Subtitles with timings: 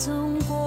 [0.00, 0.10] 走
[0.48, 0.59] 过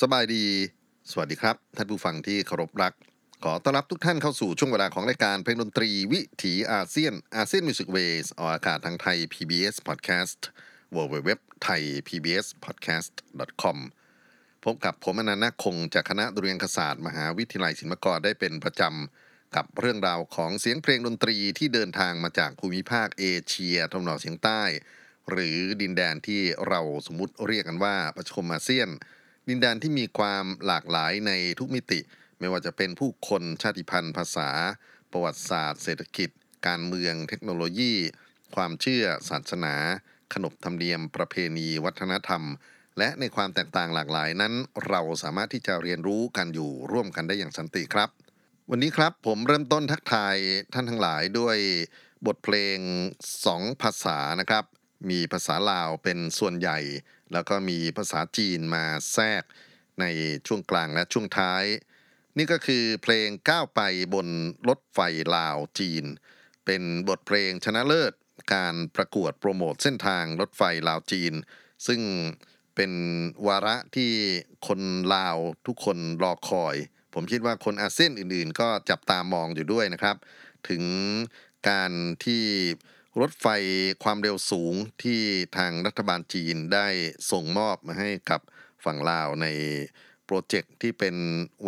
[0.00, 0.44] สบายดี
[1.10, 2.92] สวัสดีครับ ท่านผู้ฟังที่เคารพรัก
[3.44, 10.40] ขอต้อนรับทุกท่านเข้าสู่ช่วงเวลาของรายการเพลงดนตรีวิถีอาเซียนอาเซียนมิวสิกเวสออกอากาศทางไทย PBS Podcast
[10.96, 11.30] w w w
[11.66, 13.12] t h a i PBS Podcast
[13.62, 13.78] com
[14.64, 24.62] พบกับผมอนันต์คงจากคณะดุเรียนศาสตร์ มหาวิทยาลัยศิลปากรได้เป็นประจำ กับเรื่องราวของเสียงเพลงดนตรีที่เดินทางมาจากภูมิภาคเอเชียตะวันออกเฉียงใต้
[25.30, 28.90] หรือดินแดนที่เราสมมติเรียกกันว่าประชคมอาเซียน
[29.48, 32.00] ดินแดนที่มีความหลากหลายในทุกมิติ
[32.38, 34.50] ไม่ว่าจะเป็นผู้คนชาติพันธุ์ ภาษา
[35.12, 36.30] ประวัติศาสตร์ เศรษฐกิจ
[36.66, 37.92] การเมือง เทคโนโลยี
[38.54, 39.74] ความเชื่อ ศาสนา
[40.34, 42.42] ขนบธรรมเนียม ประเพณี วัฒนธรรม
[42.98, 44.54] และในความแตกต่างหลากหลายนั้น
[44.88, 48.10] เราสามารถที่จะเรียนรู้กันอยู่ร่วมกันได้อย่างสันติครับ
[48.70, 50.36] วันนี้ครับผมเริ่มต้นทักทาย
[50.74, 51.56] ท่านทั้งหลายด้วย
[52.26, 52.78] บทเพลง
[53.46, 54.64] สองภาษานะครับ
[55.10, 56.78] มีภาษาลาวเป็นส่วนใหญ่
[57.32, 59.42] แล้วก็มีภาษาจีนมาแทรก
[60.00, 60.04] ใน
[60.46, 61.64] ช่วงกลางและช่วงท้าย
[62.36, 63.80] นี่ก็คือเพลงก้าวไป
[64.14, 64.28] บน
[64.68, 64.98] รถไฟ
[65.36, 66.04] ลาวจีน
[66.66, 68.12] เป็นบทเพลงชนะเลิศ
[68.54, 71.32] การประกวดโปรโมทเส้นทางรถไฟลาวจีน
[71.86, 72.00] ซึ่ง
[72.74, 72.92] เป็น
[73.46, 74.12] วาระที่
[74.66, 74.80] คน
[75.14, 75.36] ลาว
[75.66, 76.76] ทุกคนรอคอย
[77.14, 80.16] ผมคิดว่าคนอาเซียนอื่นๆ ก็จับตามองอยู่ด้วยนะครับ
[80.68, 80.82] ถึง
[81.68, 81.92] การ
[82.24, 82.44] ที่
[83.18, 83.46] รถไฟ
[84.04, 85.20] ความเร็วสูงที่
[85.56, 86.88] ทางรัฐบาลจีนได้
[87.30, 88.40] ส่งมอบมาให้กับ
[88.84, 89.46] ฝั่งลาวใน
[90.24, 91.14] โปรเจกต์ที่เป็น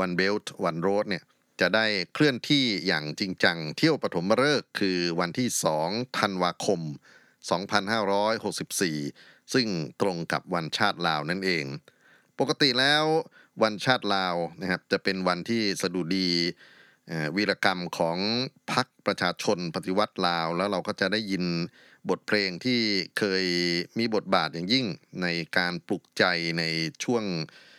[0.05, 1.25] One Belt One Road เนี่ย
[1.61, 5.49] จะได้เคลื่อนที่อย่างจริงจังเที่ยวปฐมฤกษ์คือวันที่
[5.85, 6.81] 2 ธันวาคม
[7.77, 9.67] 2564 ซึ่ง
[10.01, 11.65] ตรงกับวันชาติลาวนั่นเอง
[12.39, 13.05] ปกติแล้ว
[13.63, 16.31] วันชาติลาวนะครับจะเป็นวันที่สดุดี
[17.37, 18.19] วีรกรรมของ
[18.73, 21.45] พรรคประชาชนปฏิวัติลาว แล้วเราก็จะได้ยิน
[22.11, 22.81] บทเพลงที่
[23.19, 23.45] เคย
[23.99, 24.87] มีบทบาทอย่างยิ่ง
[25.23, 25.27] ใน
[25.59, 26.25] การปลุกใจ
[26.59, 26.65] ใน
[27.05, 27.25] ช่วง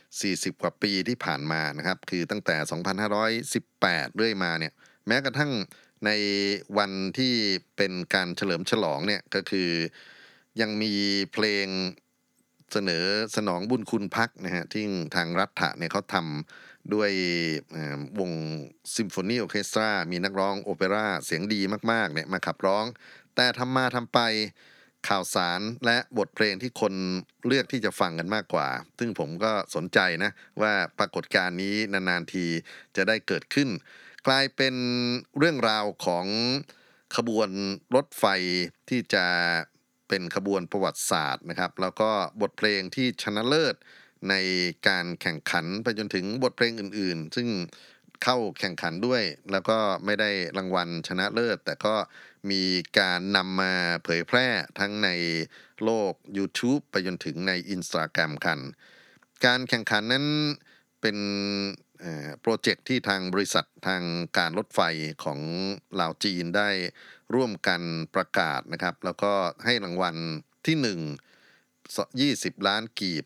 [0.04, 2.56] 40 กว่าปีที่ผ่านมานะครับ คือตั้งแต่
[3.64, 4.74] 2518 เรื่อยมาเนี่ย
[5.08, 5.52] แม้กระทั่ง
[6.06, 6.12] ใน
[6.78, 7.34] วันที่
[7.78, 9.70] เป็นการเฉลิมฉลองเนี่ยก็คือ
[10.62, 10.94] ยังมี
[11.34, 11.68] เพลง
[12.74, 13.06] เสนอ
[13.36, 14.84] สนองบุญคุณพักนะฮะที่
[15.16, 17.12] ทางรัฐะเนี่ยเขาทำ ด้วย
[18.20, 18.32] วง
[18.96, 22.86] ซิมโฟนีออเคสตรา มีนักร้องโอเปร่าเสียงดีมากๆเนี่ยมาขับร้อง
[23.36, 24.20] แต่ทำมาทำไป
[25.10, 26.94] ข่าวสารและบทเพลงที่คน
[27.48, 28.68] เลือกที่จะฟังกันมากกว่า
[29.00, 30.32] ซึ่งผมก็สนใจนะ
[30.62, 32.46] ว่าปรากฏการณ์นี้นาน ๆ ที
[32.96, 33.70] จะได้เกิดขึ้น
[34.28, 34.76] กลายเป็น
[35.38, 36.26] เรื่องราวของ
[37.16, 37.50] ขบวน
[37.96, 38.26] รถไฟ
[38.90, 39.26] ที่จะ
[40.08, 42.10] เป็นขบวนประวัติศาสตร์นะครับ แล้วก็
[42.42, 43.76] บทเพลงที่ชนะเลิศ
[44.30, 44.36] ใน
[44.88, 47.48] การแข่งขันไปจนถึงบทเพลงอื่น ๆ ซึ่ง
[48.24, 51.96] เข้าแข่งขันด้วย แล้วก็ไม่ได้รางวัลชนะเลิศ แต่ก็
[52.52, 52.64] มี
[53.00, 53.74] การนำมา
[54.04, 54.48] เผยแพร่
[54.80, 55.10] ทั้งใน
[55.84, 58.60] โลก YouTube ไปจนถึงใน Instagram กัน
[59.46, 60.26] การแข่งขันนั้น
[61.02, 61.18] เป็น
[62.42, 64.04] โปรเจกต์ที่ทางบริษัททาง
[64.38, 64.82] การรถไฟ
[65.24, 65.40] ของ
[66.00, 66.70] ลาวจีนได้
[67.34, 67.82] ร่วมกัน
[68.16, 69.34] ประกาศนะครับ แล้วก็
[69.66, 70.16] ให้รางวัล
[70.66, 70.98] ที่
[72.22, 73.26] 1 20 ล้านกีบ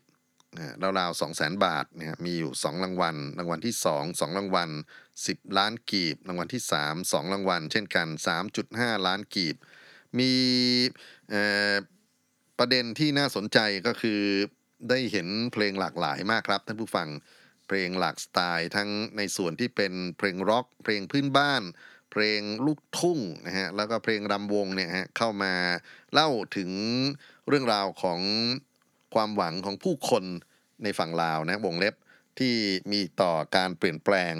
[0.98, 4.70] ราวๆสองแสนบาทนะมีอยู่ 2 รางวัล รางวัลที่ 2 2 รางวัล
[5.16, 8.08] 10 ล้านกีบ รางวัลที่ 3 2 รางวัล เช่นกัน
[8.56, 9.56] 3.5 ล้านกีบ
[10.18, 10.32] มี
[12.58, 14.20] ประเด็นที่น่าสนใจก็คือ
[14.90, 17.08] ได้เห็นเพลงหลากหลายมากครับท่านผู้ฟัง
[17.66, 21.62] เพลงหลากสไตล์ทั้งในส่วนที่เป็นเพลงร็อก เพลงพื้นบ้าน
[22.12, 25.54] เพลงลูกทุ่งนะฮะแล้วก็เพลงรำวงเนี่ยฮะเข้ามา
[26.12, 26.70] เล่าถึง
[27.48, 28.20] เรื่องราวของ
[29.14, 30.24] ความหวังของผู้คน
[30.82, 31.94] ในฝั่งลาวนะวงเล็บ
[32.38, 32.54] ที่
[32.92, 34.34] มีต่อการเปลี่ยนแปลง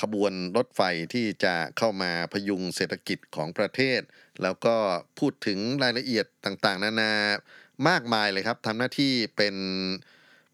[0.00, 0.82] ขบวนรถไฟ
[1.14, 4.00] ที่จะเข้ามาพยุงเศรษฐกิจของประเทศ
[4.42, 4.76] แล้วก็
[5.18, 7.12] พูดถึงรายละเอียดต่างๆ นานา
[7.88, 9.56] มากมายเลยครับทำหน้าที่เป็น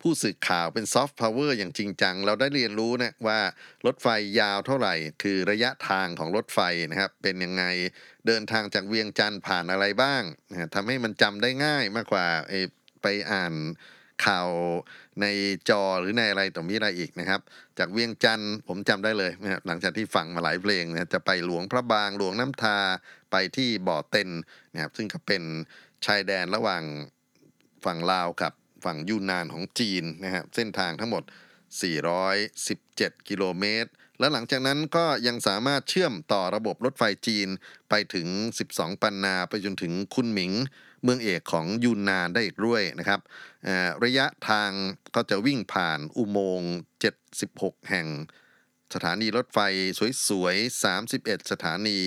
[0.01, 3.41] ผู้สื่อข่าวเป็น soft power อย่างจริงจัง เราได้เรียนรู้นะว่า
[3.87, 4.09] รถไฟ
[4.41, 6.61] ยาวเท่าไหร่ คือระยะทางของรถไฟ
[6.91, 7.65] นะครับ เป็นยังไง
[8.27, 12.27] เดินทางจากเวียงจันทน์ผ่านอะไรบ้างนะทำให้มันจำได้ง่ายมากกว่า
[13.03, 13.55] ไปอ่าน
[14.25, 14.51] ข่าว
[15.21, 15.27] ใน
[15.69, 17.41] จอหรือในอะไรต่อมีอะไรอีกนะครับ
[17.79, 22.79] จากเวียงจันทน์ผมจำได้เลยนะหลังจากที่ฟังมาหลายเพลงนะจะไปหลวงพระบางหลวงน้ำทา
[23.31, 24.31] ไปที่บ่อเต็น
[24.73, 25.43] นะครับ ซึ่งก็เป็น
[26.07, 26.83] ชายแดนระหว่าง
[27.85, 28.53] ฝั่งลาวกับ
[28.85, 31.23] ฝั่งยูนนานของจีนนะครับเส้นทางทั้งหมด
[32.05, 37.49] 417 กิโลเมตร แล้วหลังจากนั้นก็ยังสามารถเชื่อมต่อระบบรถไฟจีน
[37.91, 38.27] ไปถึง
[38.67, 40.53] 12 ปันนาไปจนถึงคุนหมิง
[41.03, 43.21] เมืองเอกของยูนนานได้อีกด้วยนะครับ
[44.05, 44.71] ระยะทาง
[45.15, 46.75] ก็จะวิ่งผ่านอุโมงค์
[47.31, 48.07] 76 แห่ง
[48.95, 49.59] สถานีรถไฟ
[50.29, 51.99] สวยๆ 31 สถานี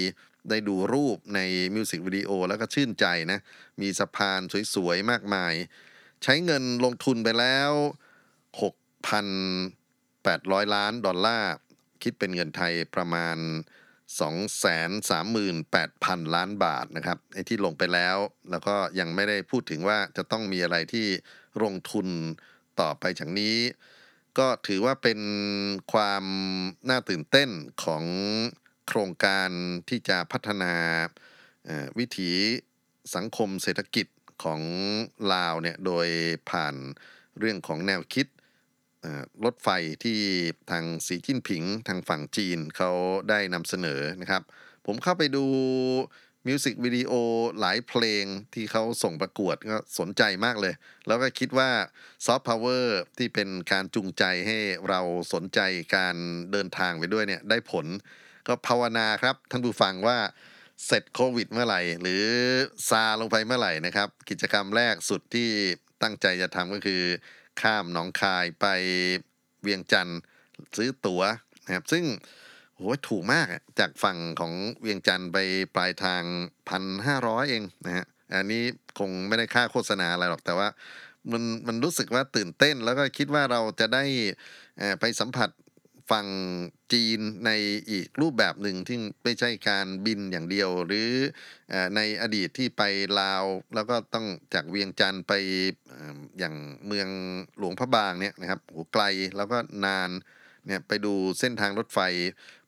[0.49, 1.39] ได้ดูรูปใน
[1.75, 3.39] มิวสิกวิดีโอแล้วก็ชื่นใจนะ
[3.81, 4.41] มีสะพาน
[4.75, 5.53] สวยๆ มากมาย
[6.23, 7.71] ใช้เงินลงทุนไปแล้ว
[9.03, 11.53] 6,800 ล้านดอลลาร์
[12.03, 13.37] คิดเป็นเงินไทยประมาณ
[14.05, 18.17] 238,000 ล้านบาทนะครับไอ้ที่ลงไปแล้ว
[18.51, 21.07] แล้วก็ยังไม่ได้พูดถึงว่าจะต้องมีอะไรที่
[21.63, 22.07] ลงทุน
[22.79, 23.57] ต่อไปจากนี้
[24.37, 25.19] ก็ถือว่าเป็น
[25.93, 26.23] ความ
[26.89, 27.49] น่าตื่นเต้น
[27.83, 28.03] ของ
[28.87, 29.49] โครงการ
[29.89, 30.73] ที่จะพัฒนา
[31.97, 32.31] วิถี
[33.15, 34.07] สังคมเศรษฐกิจ
[34.43, 34.61] ของ
[35.33, 36.07] ลาวเนี่ยโดย
[36.49, 36.75] ผ่าน
[37.39, 38.25] เรื่องของแนวคิด
[39.45, 39.69] รถไฟ
[40.03, 40.19] ที่
[40.71, 42.91] ทางสีจิ้นผิงทางฝั่งจีนเขา
[43.29, 44.41] ได้นำเสนอนะครับ
[44.85, 45.45] ผมเข้าไปดู
[46.47, 47.11] มิวสิกวิดีโอ
[47.59, 50.73] หลายเพลงที่เขาส่งประกวดก็สนใจมากเลย
[51.07, 51.69] แล้วก็คิดว่า
[52.25, 54.57] ซอฟต์พาวเวอร์ที่เป็นการจูงใจให้
[54.89, 55.01] เรา
[55.33, 55.59] สนใจ
[55.95, 56.15] การ
[56.51, 57.85] เดินทางไปด้วยเนี่ยได้ผล
[58.47, 60.17] ก็ภาวนาครับท่านผู้ฟังว่า
[60.85, 62.23] เสร็จโควิดเมื่อไหร่ หรือ
[62.89, 65.49] ซาลงไปเมื่อไหร่นะครับ กิจกรรมแรกสุดที่
[66.03, 67.01] ตั้งใจจะทำก็คือ
[67.61, 68.65] ข้ามหนองคายไป
[69.61, 70.19] เวียงจันทร์
[70.77, 71.21] ซื้อตั๋ว
[71.65, 72.03] นะครับ ซึ่ง
[72.75, 73.47] โหถูกมาก
[73.79, 75.37] จากฝั่งของเวียงจันทร์ไป
[75.75, 76.23] ปลายทาง
[76.69, 78.63] พันห้าร้อยเองนะฮะอันนี้
[78.99, 80.67] คงไม่ได้ค่าโฆษณาอะไรหรอกแต่ว่า
[81.31, 84.03] มันมันรู้สึกว่าตื่นเต้น แล้วก็คิดว่าเราจะได้
[84.99, 85.49] ไปสัมผัส
[86.11, 86.27] ฝั่ง
[86.93, 87.51] จีนใน
[87.91, 91.09] อีกรูปแบบหนึ่งที่ไม่ใช่การบินอย่างเดียว หรือ
[91.95, 92.83] ในอดีตที่ไป
[93.19, 93.43] ลาว
[93.75, 95.33] แล้วก็ต้องจากเวียงจันทร์ไป
[96.39, 96.55] อย่าง
[96.87, 97.09] เมือง
[97.57, 99.03] หลวงพระบางเนี่ยนะครับโหไกล
[99.37, 100.09] แล้วก็นาน
[100.65, 101.99] เนี่ยไปดูเส้นทางรถไฟ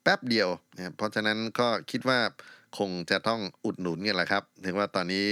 [0.04, 2.20] แป๊บเดียวเนะครับเพราะฉะนั้นก็คิดว่า
[2.78, 5.28] คงจะต้องอุดหนุนกันแหละครับ ถึงว่าตอนนี้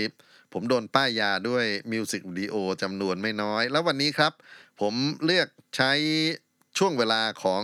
[0.53, 4.33] ผมโดนป้ายยาด้วยมิวสิกวิดีโอจำนวนไม่น้อย แล้ววันนี้ครับ
[4.81, 4.93] ผม
[5.25, 5.91] เลือกใช้
[6.77, 7.63] ช่วงเวลาของ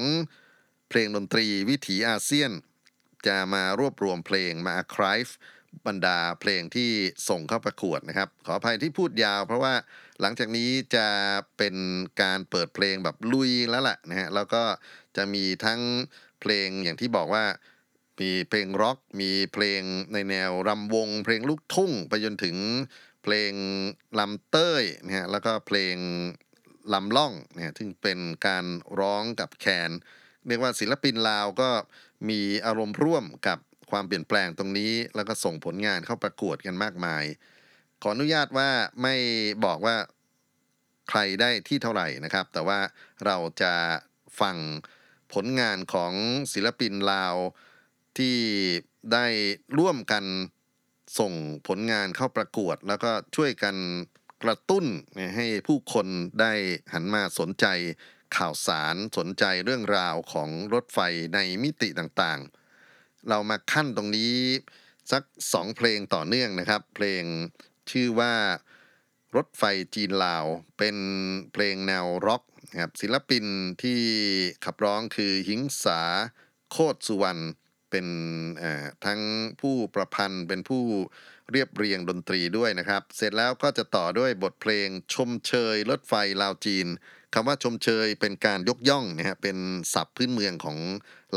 [0.90, 2.52] เพลงดนตรีวิถีอาเซียน
[3.28, 5.20] จะมารวบรวมเพลงมาคลาย
[5.88, 6.92] บรรดาเพลงที่
[7.30, 9.74] ส่งเข้าประกวดนะครับ ขออภัยที่พูดยาว เพราะว่า
[10.22, 11.08] หลังจากนี้จะ
[11.58, 11.76] เป็น
[12.22, 14.64] การเปิดเพลงแบบลุยแล้วล่ะนะฮะแล้วก็
[15.18, 15.82] จะมีทั้ง
[16.42, 17.46] เพลงอย่างที่บอกว่า
[18.22, 19.82] มีเพลงร็อก มีเพลง
[20.14, 22.58] ในแนวรำวง เพลงลูกทุ่ง ไปจนถึง
[23.24, 23.54] เพลง
[24.20, 25.96] ลำเต้ยนะฮะแล้วก็เพลง
[26.94, 28.66] ลำล่องเนี่ยซึ่งเป็นการ
[29.00, 29.92] ร้องกับแคน
[30.48, 31.70] เรียกว่าศิลปินลาวก็
[32.30, 33.60] มีอารมณ์ร่วมกับ
[33.92, 37.24] ความเปลี่ยนแปลงตรงนี้ แล้วก็ส่งผลงานเข้าประกวดกันมากมาย
[38.02, 38.70] ขออนุญาตว่า
[39.02, 39.16] ไม่
[39.66, 39.96] บอกว่า
[41.10, 42.80] ใครได้ที่เท่าไหร่นะครับ แต่ว่า
[43.26, 43.74] เราจะ
[44.42, 44.58] ฟัง
[45.34, 46.14] ผลงานของ
[46.54, 47.36] ศิลปินลาว
[48.18, 48.38] ที่
[49.14, 49.26] ได้
[49.80, 50.26] ร่วมกัน
[51.20, 51.34] ส่ง
[51.68, 53.76] ผลงานเข้าประกวด แล้วก็ช่วยกัน
[54.44, 54.86] กระตุ้น
[55.36, 56.08] ให้ผู้คน
[56.42, 56.54] ได้
[56.94, 57.66] หันมาสนใจ
[58.38, 61.00] ข่าวสารสนใจเรื่องราวของรถไฟ
[61.34, 62.61] ในมิติต่างๆ
[63.30, 64.36] เรามาคั่นตรงนี้
[65.12, 65.24] สัก
[65.54, 67.24] สองเพลงต่อเนื่องนะครับ เพลง
[67.92, 68.34] ชื่อว่า
[69.36, 69.64] รถไฟ
[69.96, 70.46] จีนลาว
[70.78, 70.98] เป็น
[71.54, 73.46] เพลงแนวร็อกนะครับศิลปิน
[73.84, 74.00] ที่
[74.66, 76.02] ขับร้องคือหิงสา
[76.72, 77.42] โคตรสุวรรณ
[77.90, 78.08] เป็น
[79.06, 79.22] ทั้ง
[79.62, 80.84] ผู้ประพันธ์เป็นผู้
[81.52, 86.88] เรียบเรียงดนตรีด้วยนะครับ เสร็จแล้วก็จะต่อด้วยบทเพลงชมเชยรถไฟลาวจีน
[87.34, 89.58] คำว่าชมเชยเป็นการยกย่องนะฮะเป็น
[89.94, 90.78] ศัพท์พื้นเมืองของ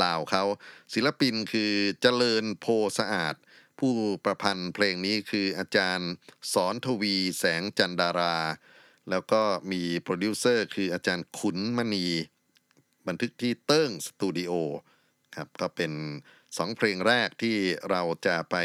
[0.02, 0.44] ลาวเขา
[0.94, 2.66] ศิลปินคือเจริญโพ
[2.98, 3.34] สะอาด
[3.78, 3.92] ผู้
[4.24, 6.10] ประพันธ์เพลงนี้คืออาจารย์
[6.52, 8.36] สอนทวีแสงจันดารา
[9.10, 12.06] แล้วก็มีโปรดิวเซอร์คืออาจารย์ขุนมณี
[13.08, 14.52] บันทึกที่เติ้งสตูดิโอ
[15.36, 15.92] ครับก็เป็น
[16.56, 17.56] สองเพลงแรกที่
[17.90, 18.56] เราจะไป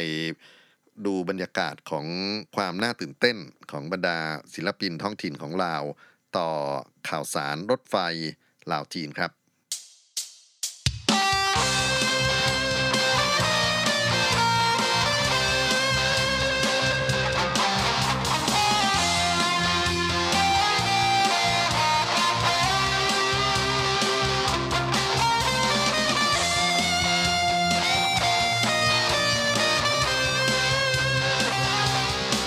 [1.05, 2.05] ดูบรรยากาศของ
[2.55, 3.37] ความน่าตื่นเต้น
[3.71, 4.17] ของบรรดา
[4.53, 5.83] ศิลปินท้องถิ่นของลาว
[6.37, 6.49] ต่อ
[7.09, 7.95] ข่าวสารรถไฟ
[8.71, 9.31] ลาวจีนครับ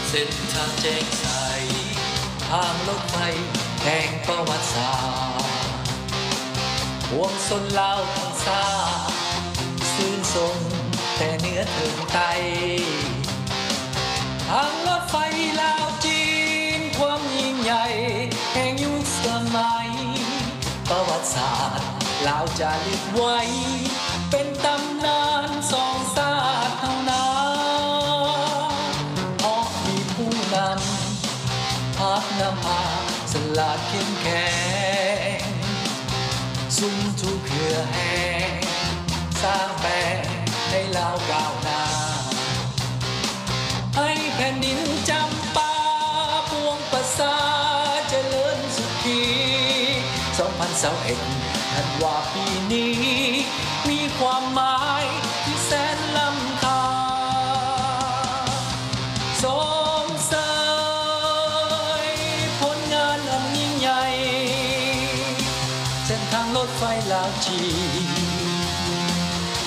[0.08, 1.26] เส้นทางแจ้งใส
[2.48, 3.16] ทางรถไฟ
[3.84, 5.60] แห่งประวัติศาสตร์
[7.16, 8.64] วงสนเล่าทั้งซา
[9.92, 10.58] ซื่นทรง
[11.16, 12.18] แต่เนื้อถึงไต
[14.48, 15.16] ทางรถไฟ
[15.62, 16.22] ลาวจี
[16.78, 17.84] น ความยิ่งใหญ่
[18.54, 19.90] แห่งยุคสมัย
[20.88, 21.86] ประวัติศาสตร์
[22.26, 23.38] ลาวจะลึกไว้
[50.82, 52.94] 2021ธันวาปีนี้
[53.88, 55.04] มีความหมาย
[55.44, 56.84] ที่แสนล้ำค่า
[59.42, 59.44] ส
[60.06, 60.34] มเส
[62.04, 62.08] ย
[62.60, 64.02] ผลงานอันยิ่งใหญ่
[66.06, 67.60] เส้นทางรถไฟลาวจี
[68.06, 68.08] น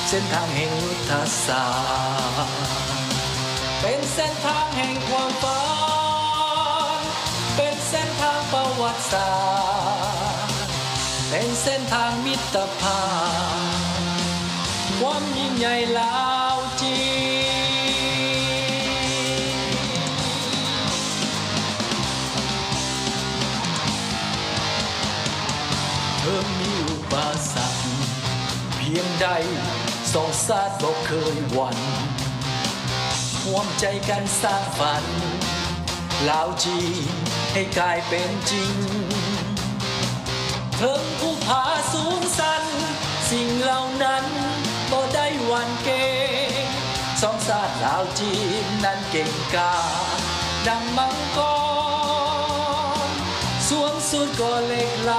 [0.08, 1.12] เส้นทางแห่งยุทธ
[1.46, 2.56] ศาสตร์
[3.82, 5.60] เป็นเส้นทางแห่งความฝั
[5.94, 5.95] น
[11.92, 13.02] ทางมิตรภา
[13.90, 14.00] พ
[15.00, 16.16] ความยิ่งใหญ่ลา
[16.56, 16.98] วจี
[26.20, 27.14] เธอมีอุป
[27.54, 27.86] สรรค
[28.78, 29.28] เพียงใด
[30.14, 31.78] สองซาดบอกเคยหวัน
[33.44, 35.06] ห่วมใจกันสร้างฝัน
[36.30, 36.80] ลาวจี
[37.54, 38.76] ให้กลายเป็นจริง
[40.82, 42.64] ถึงผู้ ผาสูงสัน
[43.30, 44.26] สิ่งเหล่านั้น
[44.92, 45.90] บ่ได้วันเก
[47.22, 48.34] สองชาติลาวจี
[48.64, 49.74] นนั้นเก่งกา
[50.68, 51.40] ดังมังก
[53.08, 53.10] ร
[53.68, 55.14] สวงสุดก็เหล็กไหล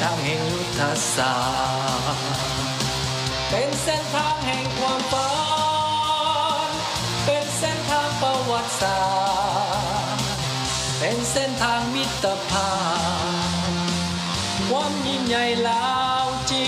[0.00, 0.80] ทางแห่งยุทธ
[1.16, 2.24] ศาสตร์
[3.48, 5.30] เป็นเส้นทางแห่งความฝั
[6.68, 6.70] น
[7.24, 9.00] เป็นเส้นทางประวัติศา
[10.12, 10.24] สตร์
[10.98, 12.70] เป็นเส้นทางมิตรภา
[13.68, 13.72] พ
[14.68, 15.86] ความยิ่งใหญ่ลา
[16.24, 16.66] วจี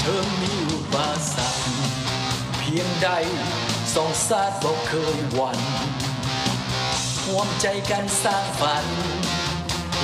[0.00, 0.94] เธอมีอุป
[1.34, 1.64] สรรค
[2.58, 3.08] เพียงใด
[3.94, 5.60] สองสาดบอกเคยหวัน
[7.26, 8.86] ห่วมใจกันสร้างฝัน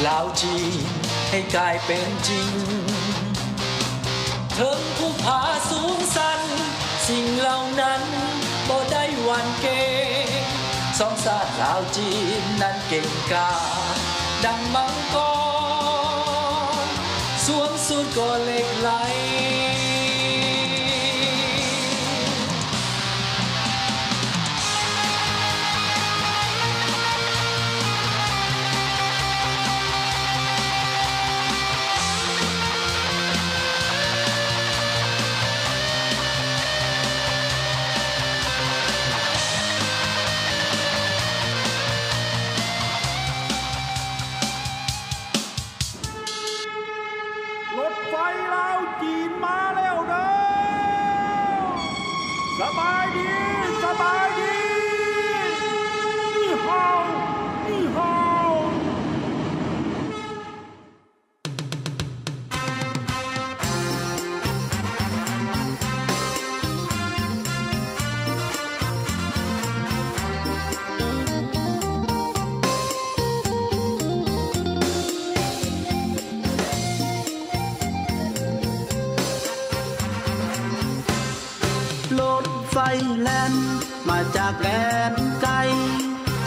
[0.06, 0.86] ลาวจีน
[1.30, 2.50] ให้กลายเป็นจริง
[4.58, 6.40] ถึงผู้ผาสูงสัน
[7.08, 8.02] สิ่งเหล่านั้น
[8.68, 9.66] บ่ได้วันเก
[10.98, 13.52] สองชาตลาวจีนนั้นเก่งกา
[14.44, 15.16] ดังมังก
[16.84, 16.86] ร
[17.46, 18.90] สวงสุดก็เหล็กไหล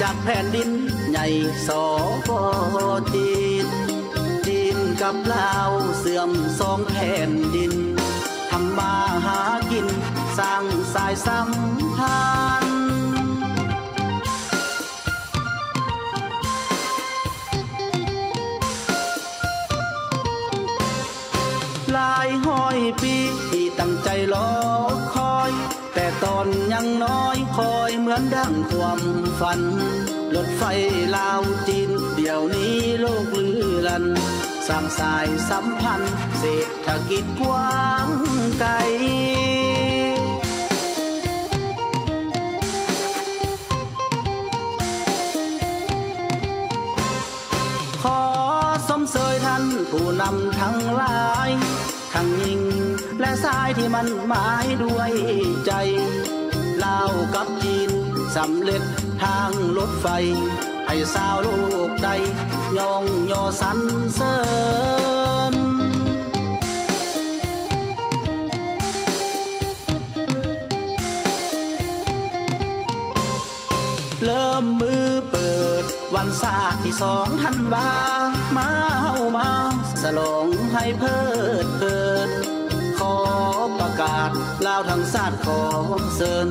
[0.01, 0.69] จากแผ่นดิน
[1.09, 1.27] ใหญ่
[1.67, 1.85] สอ
[2.27, 2.29] ป
[3.13, 3.33] จี
[3.65, 3.67] น
[4.47, 7.73] จีนกับลาวเสื่อมสองแผ่นดิน
[8.49, 9.39] ทำมาหา
[9.71, 9.87] กิน
[10.37, 11.49] สร้างสายสัม
[11.95, 12.21] พั
[12.61, 12.70] นธ์
[26.47, 29.01] นยังน้อยคอยเหมือนดังความ
[29.39, 29.61] ฝัน
[30.35, 30.63] รถไฟ
[31.15, 34.05] ลาวจีนเดี๋ยวนี้โลกลือลัน
[34.67, 38.07] สร้างสายสัมพันธ์เศรษฐกิจกว้าง
[38.59, 38.71] ไกล
[48.03, 48.21] ขอ
[48.89, 51.49] สมเสยท่านผู้นำทั้งหลาย
[52.13, 52.61] ทั้งยิง
[53.21, 55.11] และสายที่มันหมายด้วย
[55.65, 55.71] ใจ
[56.83, 57.91] ลาวกับจีน
[58.35, 58.83] สำเร็จ
[59.23, 60.07] ทางรถไฟ
[60.87, 61.47] ให้สาวโล
[61.89, 62.09] กใด
[62.77, 63.79] ยองยอสรร
[64.15, 64.35] เสริ
[65.53, 65.55] ญ
[74.25, 77.91] เริ่มมือเปิดวันศาสตร์ที่สองธันวา
[78.55, 78.69] มา
[79.01, 79.49] เฮามา
[80.01, 81.17] สลองให้เพิ
[81.63, 82.20] ดเพลิน
[84.01, 84.31] กาศ
[84.67, 85.61] ลาวทั้งศาสตร์ขอ
[86.15, 86.47] เสิน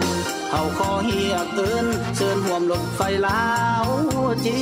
[0.51, 1.87] เฮาขอเฮียเกิน
[2.17, 3.45] เชิญห่วมรถไฟลา
[3.85, 3.87] ว
[4.45, 4.57] จี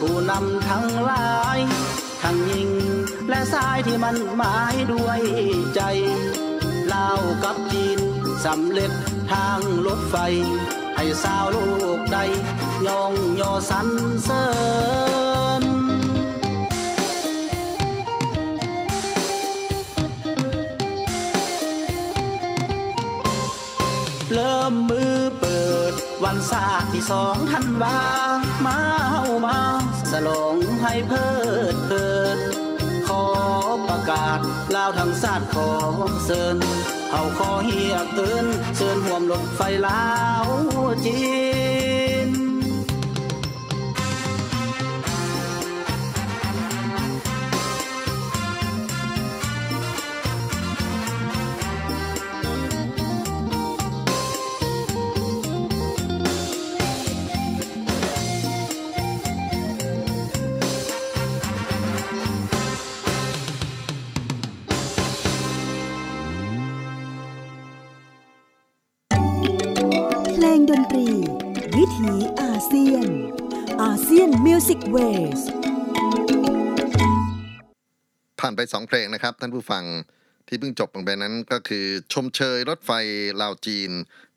[0.00, 1.58] ผู้นำทั้งหลาย
[2.22, 2.70] ทั้งหญิง
[3.28, 5.20] และชายที่มันหมายด้วย
[5.74, 5.80] ใจ
[6.92, 8.00] ลาวกับจีน
[8.44, 8.92] สำเร็จ
[9.32, 10.16] ทางรถไฟ
[10.96, 11.56] ให้สาวโล
[11.98, 12.18] กใด
[12.86, 13.88] ยองยอสัน
[14.24, 14.44] เสริ
[15.62, 15.64] ญ
[24.34, 25.60] เริ่มมือเปิ
[25.90, 25.92] ด
[26.24, 27.98] วันศาสตร์ที่สองธันวา
[28.64, 28.78] มา
[29.10, 29.58] เฮามา
[30.12, 31.28] สลงให้เพิ
[31.72, 32.38] ดเพลิน
[33.06, 33.24] ขอ
[33.88, 34.38] ประกาศ
[34.74, 35.70] ลาวทางศาสตร์ขอ
[36.24, 36.56] เสิญ
[37.10, 38.46] เฮาขอเฮียเกิน
[38.76, 40.04] เชิญห่วมรถไฟลา
[40.44, 40.46] ว
[41.04, 41.16] จี
[74.90, 75.70] Music Waves
[78.40, 79.84] ผ่านไปสองเพลงนะครับ ท่านผู้ฟัง
[80.48, 82.90] ที่เพิ่งจบลงไปนั้นก็คือชมเชยรถไฟ
[83.42, 83.90] ลาวจีน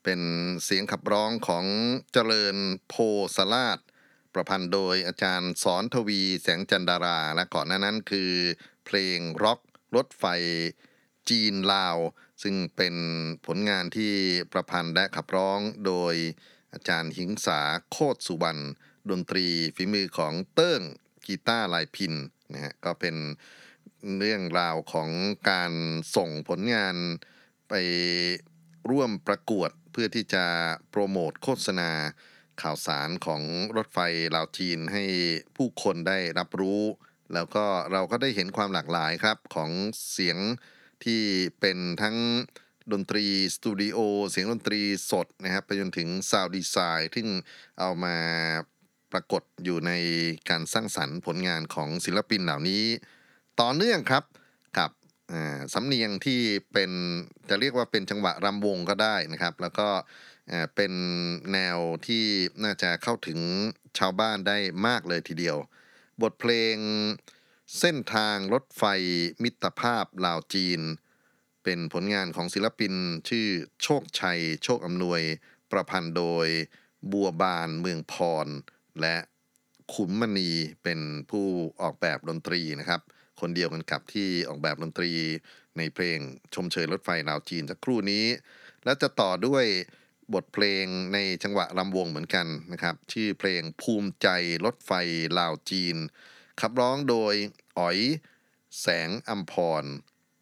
[0.04, 0.20] เป็น
[0.64, 1.64] เสียงขับร้องของ
[2.12, 2.56] เจริญ
[2.88, 2.94] โพ
[3.36, 3.78] สลาด
[4.34, 8.32] ประพันธ์โดยอาจารย์สอนทวีแสงจันดารา และก่อนหน้านั้นคือ
[8.86, 9.60] เพลงร็อก
[9.96, 10.24] รถไฟ
[11.30, 11.96] จีนลาว
[12.42, 12.94] ซึ่งเป็น
[13.46, 14.12] ผลงานที่
[14.52, 16.14] ประพันธ์และขับร้องโดย
[16.72, 18.64] อาจารย์หิงสาโคตรสุวรรณ
[19.10, 20.82] ดนตรีฝีมือของเติ้ง
[21.26, 22.14] กีตาร์ลายพิน
[22.52, 23.16] นะฮะก็เป็น
[24.18, 25.10] เรื่องราวของ
[25.50, 25.72] การ
[26.16, 26.96] ส่งผลงาน
[27.68, 27.74] ไป
[28.90, 30.44] ร่วมประกวดเพื่อที่จะ
[30.90, 31.90] โปรโมทโฆษณา
[32.62, 33.42] ข่าวสารของ
[33.76, 33.98] รถไฟ
[34.34, 35.04] ลาวจีนให้
[35.56, 36.82] ผู้คนได้รับรู้
[37.34, 39.70] แล้วก็เราก็ได้เห็นความหลากหลายครับของ
[40.12, 40.38] เสียง
[41.04, 41.22] ที่
[41.60, 42.16] เป็นทั้ง
[42.92, 43.98] ดนตรีสตูดิโอ
[44.30, 47.22] เสียงดนตรีสดนะครับไปจนถึง sound design ที่
[47.80, 48.16] เอามา
[49.14, 49.92] ปรากฏอยู่ใน
[50.50, 52.84] การสร้างสรรค์ผลงานของศิลปินเหล่านี้
[53.60, 54.24] ต่อเนื่องครับ
[54.78, 54.90] กับ
[55.74, 56.40] สำเนียงที่
[56.72, 56.90] เป็น
[57.48, 59.88] จะเรียกว่าเป็นจังหวะรำวงก็ได้นะครับ แล้วก็
[60.76, 60.92] เป็น
[61.52, 62.24] แนวที่
[62.64, 63.38] น่าจะเข้าถึง
[63.98, 65.56] ชาวบ้านได้มากเลยทีเดียว
[66.22, 66.76] บทเพลง
[67.78, 68.82] เส้นทางรถไฟ
[69.42, 70.80] มิตรภาพลาวจีน
[71.64, 72.94] เป็นผลงานของศิลปิน
[73.28, 73.46] ชื่อ
[73.82, 75.22] โชคชัย โชคอำนวย
[75.70, 76.48] ประพันธ์โดย
[77.12, 78.14] บัวบานเมืองพ
[78.46, 78.48] ร
[79.00, 79.16] และ
[79.94, 80.50] ขุนมณี
[80.82, 81.46] เป็นผู้
[81.82, 83.00] ออกแบบดนตรีนะครับ
[83.40, 85.12] คนเดียวกันกับที่ออกแบบดนตรี
[85.78, 86.18] ในเพลง
[86.54, 88.24] ชมเชยรถไฟลาวจีนสักครู่นี้
[88.84, 89.64] และจะต่อด้วย
[90.34, 94.28] บทเพลงในจังหวะรำวงเหมือนกันนะครับ ชื่อเพลงภูมิใจ
[94.64, 94.92] รถไฟ
[95.38, 95.96] ลาวจีน
[96.60, 97.34] ขับร้องโดย
[97.78, 97.98] อ๋อย
[98.80, 99.84] แสงอัมพร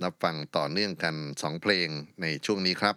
[0.02, 1.88] รับฟังต่อเนื่องกันสองเพลง
[2.22, 2.96] ในช่วงนี้ครับ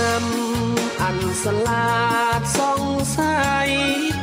[0.00, 1.88] นำอันสลา
[2.40, 2.82] ดสอง
[3.12, 3.18] ใส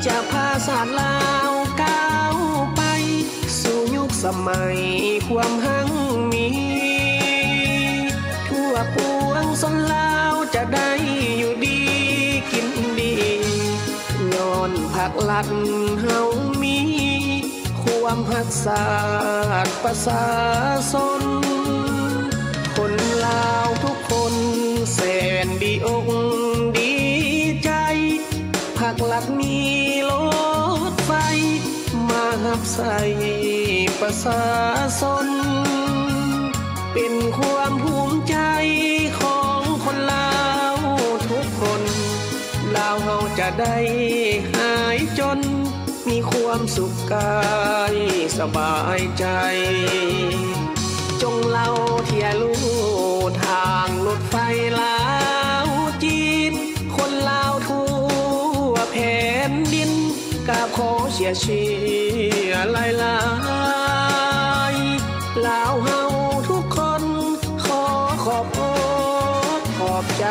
[0.05, 1.17] จะพาศาสตร์ลา
[1.49, 2.35] วก้าว
[2.75, 2.81] ไป
[3.59, 4.77] สู่ยุคสมัย
[5.29, 5.89] ความหัง
[6.31, 6.49] มี
[8.47, 10.91] ทั่วปวงสนลาวจะได้
[11.37, 11.79] อยู่ดี
[12.51, 12.67] กิน
[12.99, 13.15] ดี
[14.33, 15.49] ย้อนผักลัด
[16.01, 16.19] เฮา
[16.61, 16.79] มี
[17.83, 18.85] ความหักษา
[19.65, 20.25] ดประสา
[20.91, 21.23] สน
[22.75, 22.93] คน
[23.25, 24.33] ลาวทุกคน
[24.93, 24.99] แส
[25.85, 26.07] อก
[26.77, 26.93] ดี
[27.63, 27.71] ใจ
[28.77, 29.57] ผักหลักมี
[30.09, 30.11] ร
[30.91, 31.11] ถไฟ
[32.09, 32.97] มาหับใส่
[33.99, 34.43] ประสา
[35.01, 35.27] สน
[36.93, 38.37] เป็นความภูมิใจ
[39.19, 40.33] ของคนลา
[40.73, 40.75] ว
[41.29, 41.81] ทุกคน
[42.75, 43.77] ลาวเฮาจะได้
[44.53, 45.39] หายจน
[46.09, 47.43] มีความสุขกา
[47.93, 47.95] ย
[48.37, 49.25] สบายใจ
[51.21, 51.69] จงเล่า
[52.05, 52.53] เที่ยลู
[52.91, 52.92] ท
[61.25, 61.63] อเสียเชี
[62.49, 63.17] ยลายลา
[64.73, 64.75] ย
[65.45, 66.01] ลาวเฮา
[66.49, 67.03] ทุกคน
[67.65, 67.83] ขอ
[68.23, 68.73] ขอบอ
[69.57, 70.25] กขอบใจ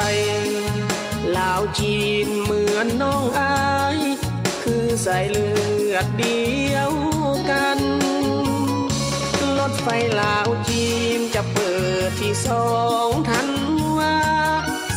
[1.37, 3.57] ลาวจีนเหมือนน้องอา
[3.97, 3.99] ย
[4.63, 5.51] คือสายเลื
[5.93, 6.43] อดเดี
[6.75, 6.93] ยว
[7.51, 7.79] กัน
[9.59, 9.89] รถไฟ
[10.21, 10.87] ลาวจี
[11.19, 11.73] นจะเปิ
[12.09, 12.67] ดที่สอ
[13.09, 13.49] งทัน
[13.99, 14.19] ว่า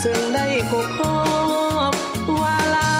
[0.03, 1.19] ซึ่งได้ครบรอ
[1.91, 1.93] บ
[2.41, 2.91] วาระ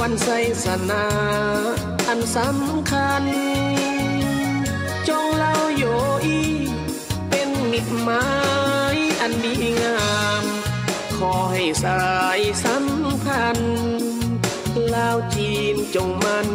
[0.00, 0.28] วันไส
[0.64, 3.24] สนาันสำคัญ
[5.08, 5.84] จงเล่าโย
[6.24, 6.40] อี
[7.28, 8.24] เป็นมิตรหมา
[8.94, 10.00] ยอันดีงา
[10.42, 10.44] ม
[11.16, 12.04] ขอให้สา
[12.38, 12.86] ยสัม
[13.24, 13.78] พันธ์
[14.94, 16.48] ลาวจีนจงมั่น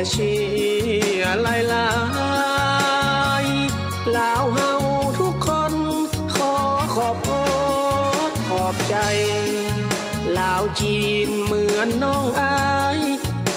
[0.00, 0.50] อเชียร์
[0.84, 1.88] เชียร์ลายลา
[3.42, 3.46] ย
[4.16, 4.72] ลาวเฮา
[5.20, 5.74] ทุกคน
[6.34, 6.54] ขอ
[6.94, 7.46] ขอบอ
[8.28, 8.96] กขอบใจ
[10.38, 12.98] ลาวจีนเหมือนน้องอาย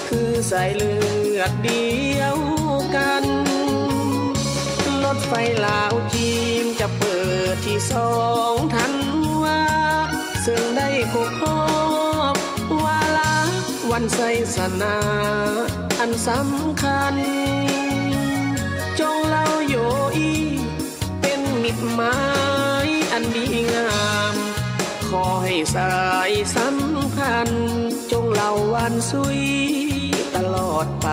[0.08, 0.94] คือสายเลื
[1.38, 2.36] อดเดียว
[2.96, 3.24] กัน
[5.04, 5.32] รถไฟ
[5.66, 7.18] ลาวจีนจะเปิ
[7.54, 8.12] ดที่สอ
[8.52, 8.92] งทัน
[9.44, 9.62] ว่า
[10.46, 11.62] ซึ่งได้ครบรอ
[12.34, 12.36] บ
[12.84, 13.34] วาระ
[13.90, 14.20] วันไส
[14.56, 14.96] สนา
[16.06, 17.16] อันสำคัญ
[19.00, 19.74] จงเล่าโย
[20.16, 20.32] อี
[21.20, 22.16] เป็นมิตรหมา
[22.86, 24.34] ยอันดีงาม
[25.08, 25.94] ขอให้สา
[26.28, 26.76] ยสัม
[27.14, 27.66] พันธ์
[28.12, 29.40] จงเล่าวันสุย
[30.34, 31.08] ตลอดไป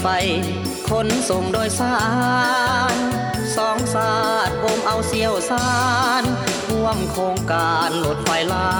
[0.00, 0.06] ไฟ
[0.88, 1.96] ขนส่งโดยสา
[2.94, 2.96] ร
[3.56, 5.68] สองศาสตร์ผมเอาเสียวสา
[6.20, 6.22] ร
[6.70, 8.72] ร่วมโครงการรถไฟลา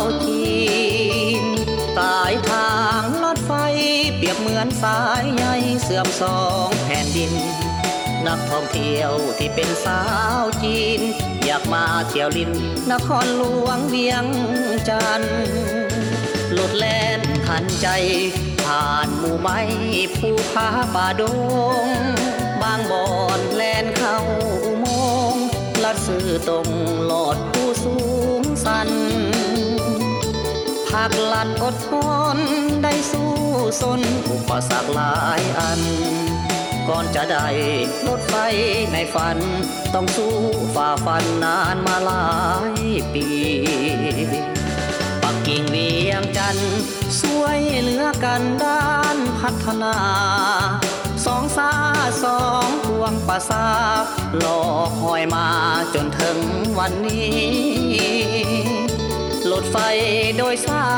[0.00, 0.52] วจี
[1.42, 1.44] น
[1.96, 3.52] ปลายทางรถไฟ
[4.16, 5.44] เปรียบเหมือนสายใย
[5.82, 7.32] เสื่อมสองแผ่นดิน
[8.26, 10.02] นักท่องเที่ยวที่เป็นสา
[10.40, 11.00] วจีน
[11.44, 12.52] อยากมาเที่ยวลิน
[12.92, 14.24] นครหลวงเวียง
[14.88, 15.36] จันทร์
[16.52, 17.86] หลุดแล่นทันใจ
[18.72, 19.58] ผ่านหมู่ไม้
[20.16, 21.22] ภูผาป่าด
[21.86, 21.88] ง
[22.62, 24.18] บางบอนแลนเข้า
[24.64, 24.86] อุโม
[25.32, 25.44] งค์
[25.84, 26.68] ลัดสื่อตรง
[27.06, 27.96] หลอดผู้สู
[28.40, 28.88] งสัน
[30.88, 31.90] ผักหลัดอดท
[32.36, 32.38] น
[32.82, 33.32] ได้สู้
[33.80, 34.00] สน
[34.30, 35.80] อุปสรรคหลายอัน
[36.88, 37.46] ก่อนจะได้
[38.06, 38.34] รถไฟ
[38.92, 39.38] ในฝัน
[39.94, 40.34] ต้องสู้
[40.74, 42.26] ฝ่าฟันนานมาหลา
[42.72, 43.26] ยปี
[45.48, 46.80] กิ่งเวียงจันทร์
[47.20, 49.96] สวยเหลือกันด้านพัฒนา
[51.26, 51.72] สองสา
[52.24, 53.66] สองพวงประสา
[54.38, 55.48] หลอกหอยมา
[55.94, 56.38] จนถึง
[56.78, 57.38] วันนี้
[59.50, 59.76] รถไฟ
[60.38, 60.88] โดยสา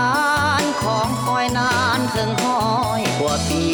[0.63, 2.63] รของคอยนานถึงห้อ
[3.01, 3.67] ยกว่าปี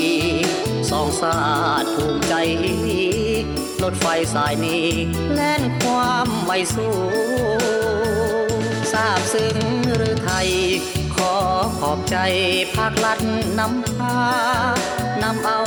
[0.90, 1.38] สองสา
[1.82, 2.34] ดภูมิใจ
[2.64, 2.78] ลี
[3.82, 4.88] รถไฟสายนี้
[5.34, 9.56] แล่นความไวสู้าบซึ้ง
[9.96, 10.48] หรือไทย
[11.14, 11.34] ขอ
[11.78, 12.16] ขอบใจ
[12.74, 13.18] ภาครัฐ
[13.58, 14.16] นำพา
[15.22, 15.60] นำเอา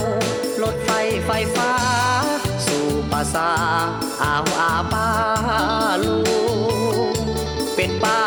[0.64, 0.92] รถไฟ
[1.26, 1.72] ไฟฟ้า
[2.66, 3.52] สู่ปราสา
[4.24, 5.10] อาวอาบา
[6.04, 6.20] ลู
[7.76, 8.22] เป็นป่า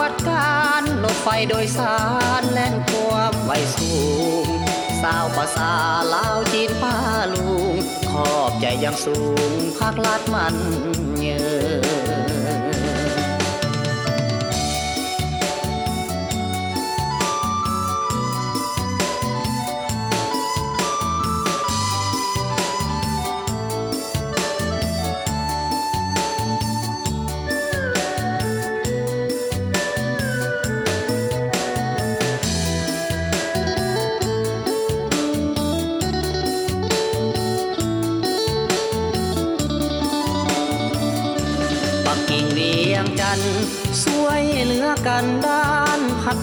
[0.00, 1.96] วัดการรถไฟโดยสา
[2.40, 3.94] รแล่นความไวสู
[4.44, 4.46] ง
[5.02, 5.72] สาวภาษา
[6.14, 6.94] ลาวจีนป้า
[7.32, 7.74] ลุง
[8.10, 9.18] ขอบใจอยังสู
[9.50, 10.56] งภาคลัดมัน
[11.20, 12.43] เยอ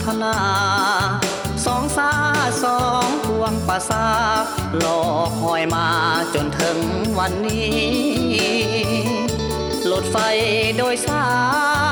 [0.05, 0.35] ฒนา
[1.65, 2.11] สองสา
[2.63, 4.07] สองพวงประสา
[4.79, 5.87] หลอกคอยมา
[6.33, 6.79] จนถึง
[7.19, 7.71] วันนี้
[9.91, 10.17] รถไฟ
[10.77, 11.27] โดยสา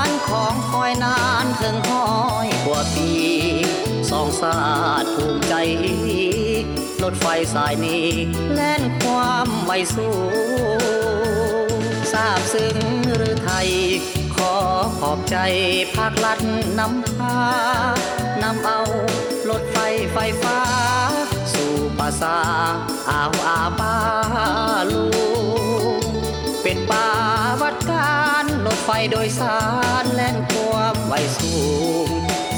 [0.08, 2.08] รของคอยนานถึงห้อ
[2.46, 3.12] ยกว่าปี
[4.12, 4.60] สองสา
[5.02, 6.00] ดภูมิใจลี
[7.04, 8.08] รถไฟสายนี้
[8.54, 10.16] แล่นความไม่สู้
[12.14, 12.78] ทราบซึ้ง
[13.16, 13.70] หรือไทย
[15.00, 15.38] ขอบใจ
[15.96, 16.40] ภาครัฐ
[16.80, 17.38] นำพา
[18.44, 18.82] นำเอา
[19.50, 19.78] รถไฟ
[20.14, 20.60] ไฟฟ้า
[21.54, 22.38] สู่ภาษา
[23.10, 23.96] อาวอาปา
[24.92, 25.06] ลู
[26.64, 27.08] เป็นป่า
[27.62, 29.60] วัดการรถไฟโดยสา
[30.04, 31.56] รแล่นความไวสู
[32.08, 32.10] ง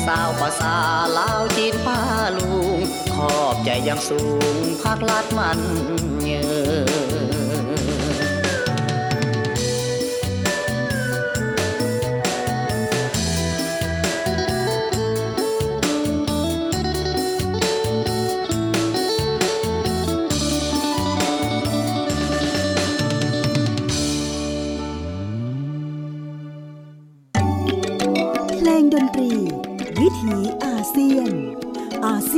[0.06, 0.76] สาวภาษา
[1.18, 2.00] ลาวจีนป้า
[2.38, 2.80] ลุง
[3.16, 4.22] ขอบใจยังสู
[4.64, 5.60] งภาคลัดมัน
[6.26, 6.34] เย
[7.10, 7.11] อ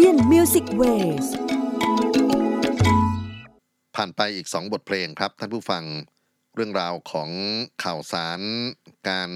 [0.05, 1.25] ASEAN Music Waves
[3.95, 5.83] ผ่านไปอีก 2 บทเพลงครับ ท่านผู้ฟัง
[6.55, 7.29] เรื่องราวของ
[7.83, 8.39] ข่าวสาร
[9.09, 9.31] การ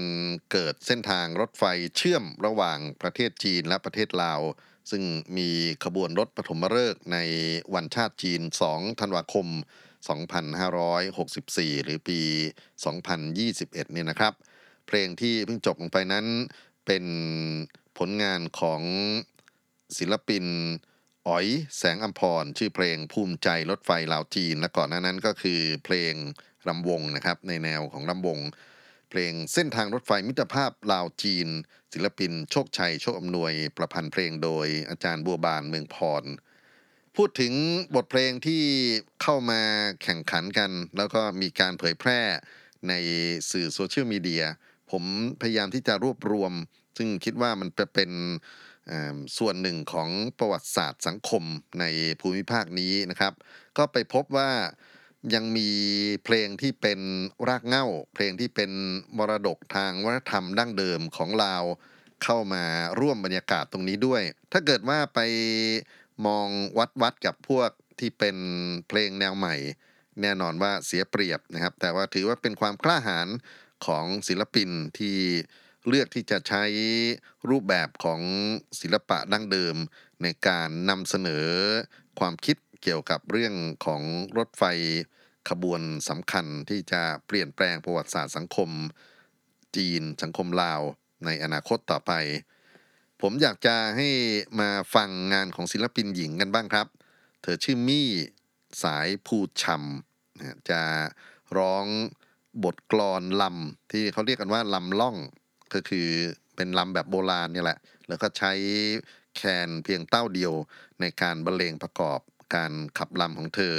[0.50, 1.64] เกิดเส้นทางรถไฟ
[1.96, 4.40] เชื่อมระหว่างประเทศจีนและประเทศลาว
[4.90, 5.02] ซึ่ง
[5.36, 5.50] มี
[5.84, 7.18] ขบวนรถปฐมฤกษ์ใน
[7.74, 9.46] วันชาติจีน 2 ธันวาคม
[10.66, 12.20] 2564 หรือปี
[13.02, 14.32] 2021 เนี่ยนะครับ
[14.86, 16.26] เพลงที่เพิ่งจบลงไปนั้น
[16.86, 17.04] เป็น
[17.98, 18.82] ผลงานของ
[19.96, 20.44] ศิลปิน
[21.26, 21.46] อ๋อย
[21.78, 26.14] แสงอัมพร ชื่อเพลงภูมิใจรถไฟลาวจีน และก่อนหน้านั้นก็คือเพลง
[26.68, 28.38] รำวงนะครับในแนวของรำวง
[29.10, 31.48] เพลงเส้นทางรถไฟมิตรภาพลาวจีน
[31.92, 36.24] ศิลปินโชคชัยโชคอำนวยประพันธ์เพลงโดยอาจารย์บัวบานเมืองพร
[37.16, 37.52] พูดถึง
[37.94, 38.62] บทเพลงที่
[39.22, 39.60] เข้ามา
[40.02, 42.20] แข่งขันกัน แล้วก็มีการเผยแพร่
[42.88, 42.92] ใน
[43.50, 44.44] สื่อโซเชียลมีเดีย
[44.90, 45.04] ผม
[45.40, 46.52] พยายามที่จะรวบรวม
[46.96, 48.10] ซึ่งคิดว่ามันจะเป็น
[49.38, 51.42] ส่วนหนึ่งของประวัติศาสตร์สังคม
[51.80, 51.84] ใน
[52.20, 53.32] ภูมิภาคนี้นะครับ
[53.78, 54.50] ก็ไปพบว่า
[55.34, 55.70] ยังมี
[56.24, 57.00] เพลงที่เป็น
[57.48, 58.70] รากเหง้า เพลงที่เป็น
[59.16, 61.64] มรดกทางวัฒนธรรมดั้งเดิมของลาว
[62.24, 62.64] เข้ามา
[63.00, 64.22] ร่วมบรรยากาศตรงนี้ด้วย
[64.52, 65.20] ถ้าเกิดว่าไป
[66.26, 66.48] มอง
[66.78, 68.36] วัดวัดกับพวกที่เป็น
[68.88, 69.54] เพลงแนวใหม่
[70.22, 73.28] แน่นอนว่าเสียเปรียบนะครับ แต่ว่าถือว่าเป็นความกล้าหาญ
[73.86, 75.18] ของศิลปินที่
[75.88, 76.64] เลือกที่จะใช้
[77.50, 78.20] รูปแบบของ
[78.80, 79.76] ศิลปะดั้งเดิม
[80.22, 81.46] ในการนำเสนอ
[82.18, 83.54] ความคิดเกี่ยวกับเรื่อง
[83.86, 84.02] ของ
[84.38, 84.64] รถไฟ
[85.48, 88.70] ขบวนสำคัญที่จะเปลี่ยนแปลงประวัติศาสตร์สังคม
[89.76, 90.82] จีนสังคมลาว
[91.24, 92.12] ในอนาคตต่อไป
[93.20, 94.08] ผมอยากจะให้
[94.60, 96.86] มาฟังงานของศิลปินหญิงกันบ้างครับ
[97.42, 98.08] เธอชื่อมี่
[98.82, 100.82] สายภูชำจะ
[101.58, 101.86] ร้อง
[102.64, 105.16] บทกลอนลำที่เขาเรียกกันว่าลำล่อง
[105.74, 106.08] ก็คือ
[106.56, 107.78] เป็นลำแบบโบราณนี่แหละ
[108.08, 108.52] แล้วก็ใช้
[109.36, 110.52] แคนเพียงเต้าเดียว
[111.00, 112.20] ในการบรรเลงประกอบ
[112.54, 113.76] การขับลำของเธอ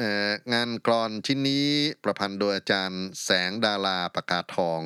[0.00, 0.02] อ
[0.52, 1.66] งานกลอนชิ้นนี้
[2.04, 4.80] ประพันธ์โดยอาจารย์แสงดาราประกาศทอง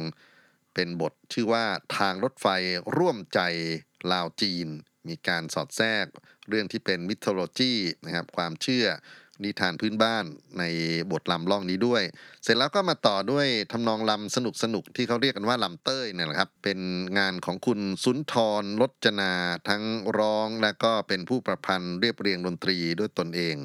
[0.75, 1.65] เป็นบทชื่อว่า
[1.99, 2.47] ทางรถไฟ
[2.97, 3.41] ร่วมใจ
[4.13, 4.69] ลาวจีน
[5.09, 6.07] มีการสอดแทรก
[6.49, 7.73] เรื่องที่เป็นมิทโลจี
[8.05, 8.87] นะครับความเชื่อ
[9.45, 10.25] นิทานพื้นบ้าน
[10.59, 10.65] ใน
[11.13, 12.03] บทลำล่องนี้ด้วย
[12.43, 16.79] เสร็จแล้วก็มาต่อด้วยทำนองลำสนุกสนุกที่เขาเรียกกันว่าลำเต้ยเนี่ยแหละครับ เป็น
[17.19, 19.33] งานของคุณสุนทรลจนา
[19.69, 19.83] ทั้ง
[20.19, 23.57] ร้องและก็เป็นผู้ประพันธ์เรียบเรียงดนตรีด้วยตนเอง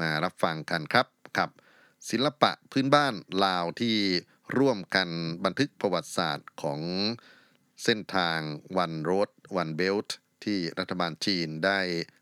[0.00, 1.06] มารับฟังกันครับ
[1.38, 1.48] กับ
[2.10, 3.14] ศิลปะพื้นบ้าน
[3.44, 3.96] ลาวที่
[4.58, 5.08] ร่วมกัน
[5.44, 6.80] บันทึกประวัติศาสตร์ของ
[7.84, 8.38] เส้นทาง
[8.76, 11.80] One Road One Belt ที่รัฐบาลจีนได้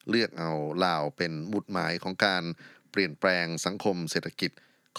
[0.08, 0.50] เลือกเอา
[0.84, 2.42] ลาวเป็นมุดหมายของการ
[2.90, 4.50] เปลี่ยนแปลงสังคมเศรษฐกิจ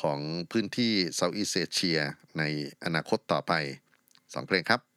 [0.02, 0.20] ของ
[0.52, 2.00] พื้นที่ Southeast Asia
[2.38, 2.44] ใน
[2.86, 3.54] อนาคตต่อไป
[4.34, 4.91] สองเพลงครับ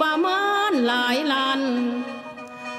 [0.00, 1.60] ประมาณหลายล้าน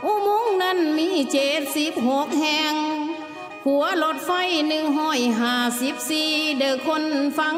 [0.05, 2.73] อุโมงค์นั้นมีเจ็ดสิบหกแห่ง
[3.65, 4.31] หัวรถไฟ
[4.67, 7.03] หนึ่งห้อยห้าสิบสี่เด้อคน
[7.39, 7.57] ฟัง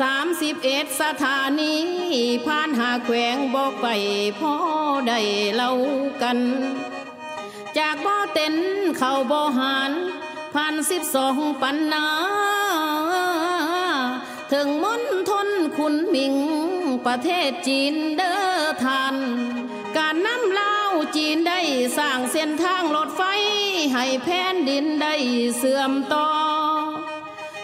[0.00, 1.74] สามสิบเอ็ดสถานี
[2.46, 3.86] ผ่านหาแขวงบอกไป
[4.40, 4.54] พ่อ
[5.08, 5.20] ได้
[5.54, 5.72] เล่า
[6.22, 6.38] กัน
[7.78, 8.54] จากบ่อเต็น
[8.98, 9.92] เข้าบ่อหาร
[10.54, 12.06] ผ่านสิบสองปันนา
[14.52, 16.34] ถึงมณฑลขุนมิง
[17.06, 18.38] ประเทศจีนเด้อ
[18.84, 19.16] ทาน
[19.96, 20.76] การนำเล่า
[21.16, 21.60] จีนได้
[21.98, 23.22] สร้างเส้นทางรถไฟ
[23.92, 25.14] ให้แผ่นดินได้
[25.56, 26.28] เสื่อมต่อ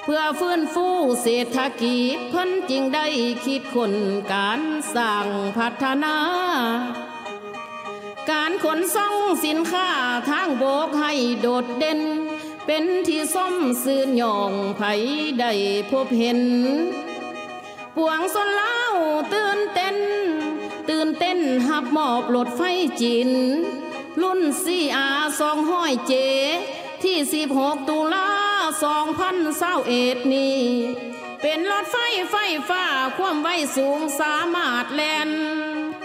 [0.04, 0.86] เพื่อฟื้นฟู
[1.22, 3.06] เศรษฐกิจเพิ่นจึงได้
[3.46, 3.92] คิดคน
[4.32, 4.60] การ
[4.94, 5.26] สร้าง
[5.56, 6.16] พัฒนา
[8.30, 9.14] การขนส่ง
[9.44, 9.90] สินค้า
[10.30, 12.00] ทางโบกให้โดดเด่น
[12.66, 14.82] เป็นที่ส้มซื่นยองไผ
[15.40, 15.52] ได้
[15.90, 16.40] พบเห็น
[17.96, 18.78] ปวงสนเล่า
[19.34, 19.96] ตื่นเต้น
[20.88, 21.38] ตื่นเต้น
[21.68, 22.60] หับหมอบรถไฟ
[23.00, 23.30] จีน
[24.22, 25.08] รุ่นซีอา
[25.40, 26.12] สองห้อยเจ
[27.02, 27.16] ที่
[27.54, 28.28] 16ตุลา
[29.04, 30.60] 2021เอ็ดนี้
[31.42, 31.96] เป็นรถไฟ
[32.30, 32.36] ไฟ
[32.68, 32.84] ฟ้า
[33.16, 35.30] ความไวสูงสามารถแล่น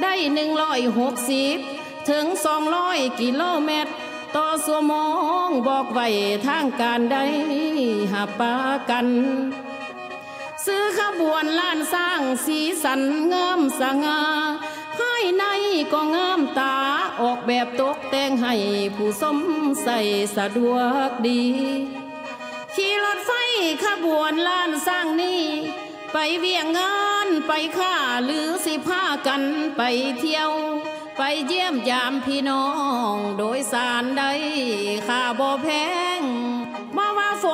[0.01, 0.13] ได้
[0.91, 2.25] 160ถึง
[2.73, 3.93] 200กิโลเมตร
[4.35, 4.93] ต่อชั่วโม
[5.45, 6.07] งบอกไว้
[6.47, 7.25] ทางการได้
[8.13, 8.53] หับปา
[8.89, 9.07] กัน
[10.65, 14.21] ซื้อขบวนล้านสร้างสีสันเงามสง่า
[14.97, 15.43] ภายใน
[15.93, 16.77] ก็งามตา
[17.21, 18.53] ออกแบบตกแต่งให้
[18.95, 19.39] ผู้สม
[19.83, 19.99] ใส่
[20.35, 20.75] สะดว
[21.07, 21.43] กดี
[22.75, 23.31] ขี่รถไฟ
[23.85, 25.43] ขบวนล้านสร้างนี้
[26.13, 29.43] ไปเวียงงานไปค่าหรือสิพากัน
[29.77, 29.81] ไป
[30.19, 30.51] เที่ยว
[31.17, 32.67] ไปเยี่ยมยามพี่น้อ
[33.13, 34.31] ง โดยสารได้
[35.07, 35.67] ค่าบ่แพ
[36.19, 36.21] ง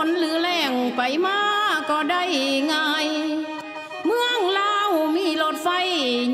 [0.05, 1.39] นหรือแรงไปมา
[1.89, 2.23] ก็ได้
[2.71, 3.07] ง่าย
[4.05, 5.69] เมืองลาวมีรถไฟ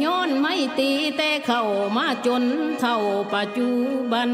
[0.03, 1.64] ย้อนไม่ตีแต่เข้า
[1.97, 2.43] มาจน
[2.80, 2.97] เท่า
[3.34, 3.72] ปัจจุ
[4.12, 4.30] บัน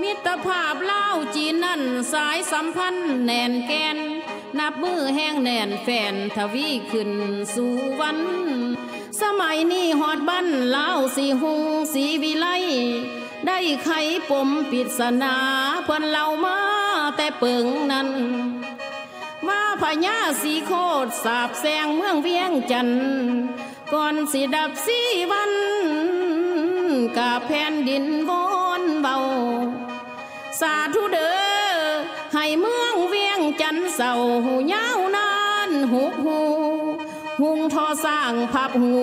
[0.00, 3.98] มิตรภาพลาวจีนนั่นสายสัมพันธ์แน่นแกน
[4.58, 7.10] นับมือแห้งแน่นแฟนทวีขึ้น
[7.54, 8.18] สู่วัน
[9.22, 11.62] สมัยนี้หอดบ้านลาวสีหง
[11.92, 12.46] สีวิไล
[13.46, 13.90] ได้ไข
[14.30, 15.34] ปมปริศนา
[15.84, 16.69] เพิ่นเล่ามา
[17.16, 18.08] แต่เปิงนั้น
[19.48, 20.72] ว่าพญาสีโค
[21.04, 23.00] ตรสาบแสงเมืองเวียงจันทน์
[23.92, 24.98] ก่อนสิดับสี
[25.30, 25.52] วัน
[27.16, 28.46] กาแผ่นดินวอ
[28.80, 29.16] นเบา
[30.60, 31.32] สาธุเด้
[31.74, 31.78] อ
[32.34, 34.12] ให้เมืองเวียงจันทน์เศร้า
[34.44, 35.30] หูยาวนา
[35.68, 36.40] นหุกหู
[37.40, 38.94] หุงทอสร้างพับหู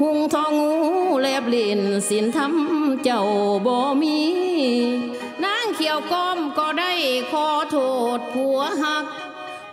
[0.00, 0.72] หุงทองู
[1.20, 3.22] แลบลินสินทำเจ้า
[3.66, 4.18] บ่มี
[5.84, 6.92] นางเขียวก้อมก็ได้
[7.32, 7.76] ขอโท
[8.18, 9.04] ษผัวหัก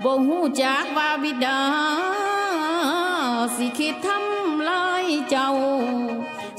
[0.04, 1.62] บ่หูจักว่าบิดา
[3.56, 5.52] สิคิดทำลายเจ้า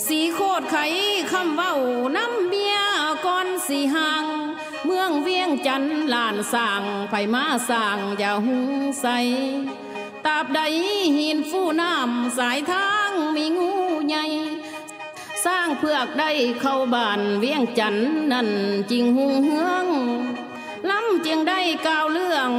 [0.06, 0.76] สีโคตรไข
[1.32, 1.74] คำเว้า
[2.16, 2.76] น้ำเบีย
[3.26, 4.24] ก่อนสีห่าง
[4.84, 9.06] เมืองเวียงจันทน์ลานสร้างไปมาสร้างอย่าหุงใส
[10.26, 10.60] ตาบใด
[11.16, 13.70] หินฟูน้ำสายทางมีงู
[14.08, 14.24] ใหญ่
[15.46, 16.30] สร้างเพื่อกได้
[16.60, 18.48] เข้าบ้านเวียงจันทน์นั่น
[18.90, 19.86] จริงหุงเฮือง
[20.90, 22.50] ล้ำจึงได้กล่าวเรื่อง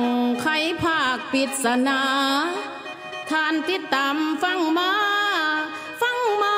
[0.41, 0.47] ไข
[0.81, 2.01] ภาคปิศนา
[3.29, 4.91] ท่านติดตามฟังมา
[6.01, 6.57] ฟังมา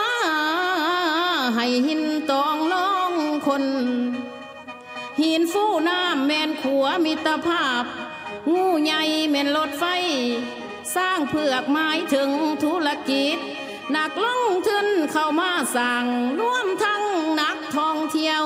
[1.55, 3.11] ให้หินตองลอง
[3.47, 3.65] คน
[5.21, 7.83] หินฟูน้ำแมนขัวมิตรภาพ
[8.53, 9.83] งูใหญ่แมนรถไฟ
[10.95, 12.29] สร้างเผือกหมายถึง
[12.63, 13.37] ธุรกิจ
[13.91, 16.05] หนักล่องทึนเข้ามาสั่ง
[16.39, 17.03] ร่วมทั้ง
[17.41, 18.45] นักท่องเที่ยว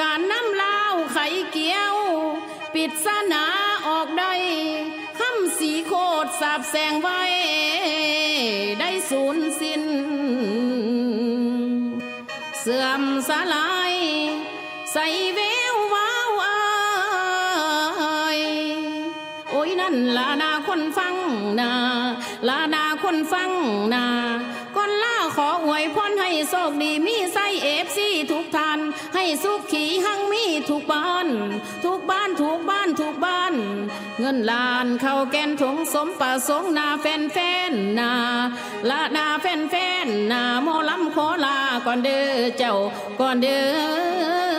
[0.00, 1.94] การน้ำลาวไข่เกี้ยว
[2.74, 3.44] ปิดสนา
[3.86, 4.32] ออกได้
[5.18, 5.92] คำสีโค
[6.24, 7.22] ตรสาบแสงไว้
[8.80, 9.82] ได้สูญสิ้น
[29.22, 31.26] ให้สุขขีหังมีทุกบ้าน
[31.84, 33.54] ทุกบ้านทุกบ้านทุกบ้าน
[34.20, 37.38] เงินล้านเข้าแกนถงสมประสงค์นาแฟนแฟ
[37.70, 38.12] นนา
[38.88, 41.56] ละนาแฟนแฟนนาโมลำขอลา
[41.86, 42.74] ก่อนเด้อเจ้า
[43.20, 43.60] ก่อนเด้
[44.48, 44.49] อ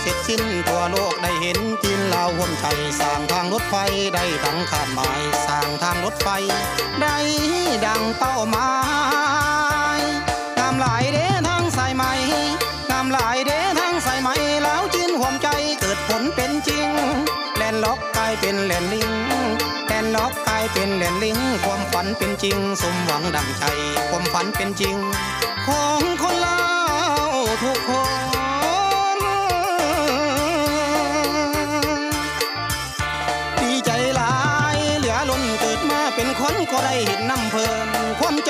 [0.00, 2.66] เสร็จสิ้นทั่วโลกได้เห็นจีนลาวห่วมใจ
[3.00, 3.76] สร้างทางรถไฟ
[4.14, 6.28] ได้ดังคาดหมายสร้างทางรถไฟ
[7.02, 7.16] ได้
[7.86, 8.70] ดังเป้าหมา
[9.98, 10.00] ย
[10.58, 12.04] งามหลายเด้ทางสายไหม
[12.90, 14.28] งามหลายเด้ทางสายไหม
[14.66, 15.48] ลาวจีนห่วมใจ
[15.80, 16.88] เกิดผลเป็นจริง
[17.56, 19.10] landlock กลายเป็น land link
[19.86, 23.64] landlock กลายเป็น land link ความฝันเป็นจริง สมหวังดังใจ
[24.08, 24.96] ความฝันเป็นจริง
[25.66, 26.58] ของคนลา
[27.28, 27.30] ว
[27.62, 27.92] ทุกค
[28.36, 28.39] น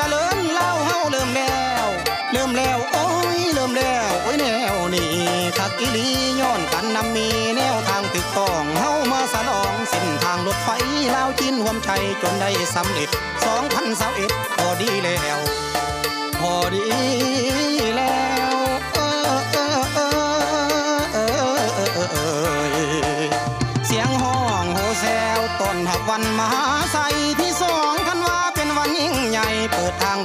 [0.01, 1.87] จะเจริญเล่าเฮาเริ่มแล้ว
[2.33, 5.11] เริ่มแล้วโอ้ยเริ่มแล้วโอ้ยแนวนี่
[5.59, 6.07] คักอีลี
[6.41, 10.69] ย้อนกันนำมีแนวทางถึกต้องเฮามาสลองเส้นทางรถไฟ
[11.11, 11.91] เล่าจีนหวมใจ
[12.23, 13.09] จนได้สำเร็จ
[13.45, 15.39] สองพันสาเอ็ดพอดีแล้ว
[16.41, 17.80] พอดี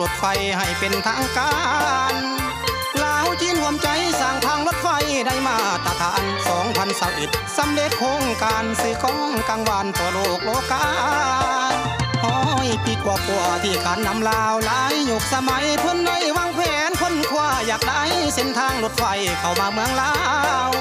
[0.09, 0.25] ถไฟ
[0.57, 1.55] ให้เป็นทางกา
[2.13, 2.15] ร
[3.03, 3.87] ลาวจีนรวมใจ
[4.21, 4.87] สร้างทางรถไฟ
[5.27, 6.23] ได้มาตรฐาน
[6.89, 10.85] 2021สำเร็จโครงการสื่อของกลางวานต่อโลกโลกา
[12.23, 18.01] ห้อยปีกว่าปัวที่การนำลาวหลายยุคสมัยเพิ่นได้วางแผนคนคว้าอยากได้
[18.35, 19.05] เส้นทางรถไฟ
[19.39, 20.13] เข้ามาเมืองลา
[20.69, 20.71] ว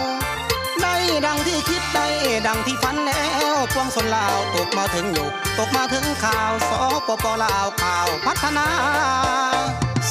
[1.27, 2.07] ดังที่คิดได้
[2.47, 5.27] ดังที่ฝันแล้วพวงสนลาวตกมาถึงอยู่
[5.59, 6.71] ตกมาถึงข่าวส
[7.07, 8.67] ปปลาวข่าวพัฒนา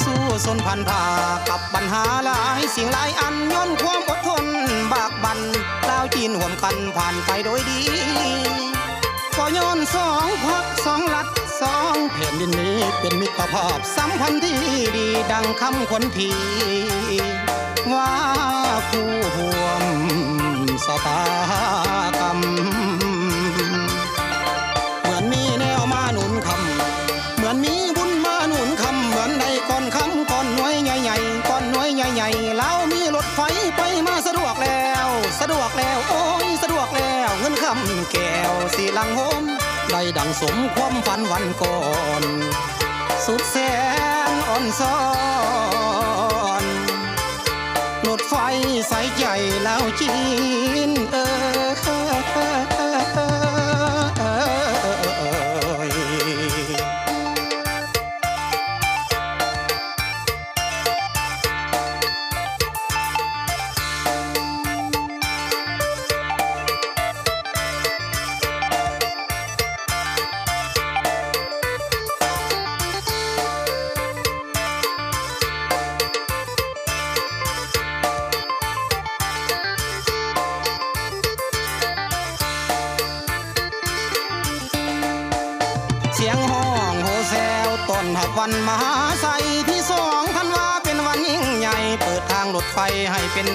[0.02, 1.04] สู้สนพันผ่า
[1.48, 4.44] กับปัญหาหลายสิ่งหลายอันย้อนความอดทน
[4.92, 5.38] บากบัน
[5.88, 7.80] ลาวจีนห่วมกันผ่านไปโดยดี
[9.36, 11.28] ก็ย้อนสองพักสองลัด
[11.60, 14.58] สองแผ่นดินนี้เป็นมิตรภาพสัมพันธ์ที่
[14.96, 16.30] ดีดังคำคนที
[17.92, 18.10] ว่า
[18.90, 19.84] คู่ห่วม
[20.86, 21.20] สตา
[22.18, 22.38] กรรม
[25.02, 33.40] เหมือนมีแนวมาหนุนคำ เหมือนมีบุญมาหนุนคำ เหมือนได้ก้อนคำก้อนหน่วยใหญ่ๆก้อนหน่วยใหญ่ๆแล้วมีรถไฟ
[33.76, 35.08] ไปมาสะดวกแล้ว
[35.40, 39.42] สะดวกแล้วโอ้ยสะดวกแล้วเงินคำแก้วสีลังโฮม
[39.90, 41.78] ได้ดังสมความฝันวันก่อ
[42.22, 42.24] น
[43.26, 43.56] สุดแส
[44.30, 44.96] นอ่อนซ้อ
[46.53, 46.53] น
[48.36, 48.46] ไฟ
[48.88, 49.24] ใส่ใจ
[49.64, 50.14] แล้วจี
[50.88, 51.16] นเอ
[51.70, 51.73] อ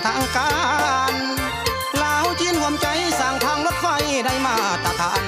[0.06, 0.54] ทางกา
[1.12, 1.14] ร
[2.04, 2.88] ลาวจีนรวมใจ
[3.20, 3.88] สร้างทางรถไฟ
[4.26, 5.22] ได้มาตรฐาน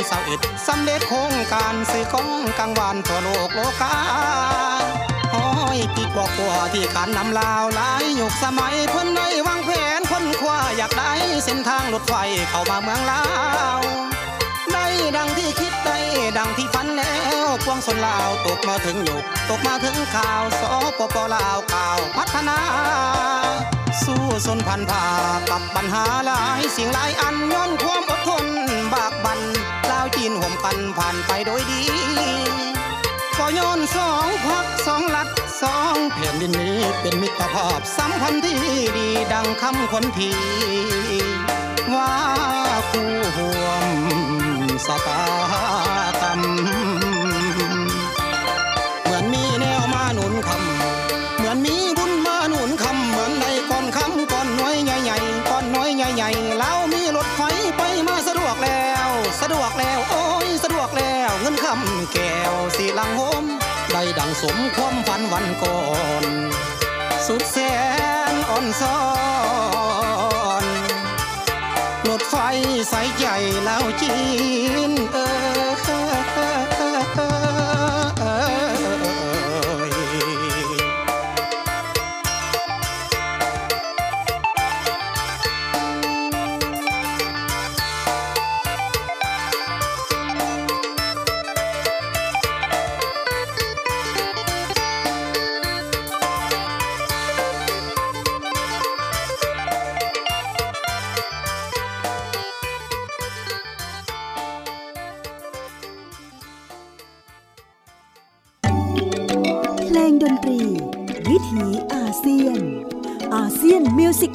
[0.00, 3.96] 2021สำเร็จโครงการสื่อของกลางวานทั่วโลกโลกา
[5.34, 11.12] ห้อยปีกว่าๆที่การนำลาวหลายยุคสมัยเพิ่นได้วางแผนค้นคว้าอยากได้
[11.44, 12.14] เส้นทางรถไฟ
[12.50, 13.22] เข้ามาเมืองลา
[13.78, 13.80] ว
[14.72, 14.86] ได้
[15.16, 16.00] ดังที่คิดได้
[17.86, 20.62] สนลาวตกมาถึงหยกตกมาถึงข่าวส
[20.98, 21.58] ปปลาว
[24.56, 25.04] นพันผ่า
[25.50, 28.44] กับปัญหาหลายสิ่งหลายอันย้อนความอดทน
[28.94, 29.40] บากบัน
[29.90, 31.82] ลาวจีนห่มกันผ่านไปโดยดี
[33.38, 35.28] ก็ย้อนสองพักสองลัด
[35.62, 38.58] สองแผ่นดินนี้เป็นมิตรภาพสัมพันธ์ที่
[38.96, 40.32] ดีดังคำคนที
[41.94, 42.12] ว่า
[42.90, 43.84] คู่ห่วม
[44.86, 45.22] สตา
[65.40, 65.80] ความฝันก่อ
[66.22, 66.24] น
[67.26, 67.56] สุดแส
[68.32, 69.00] นอ่อนซ้อ
[70.64, 70.66] น
[72.08, 72.36] รถไฟ
[72.90, 74.16] ใส่ใหญ่แล้วจี
[74.90, 75.18] นเอ
[75.48, 75.49] อ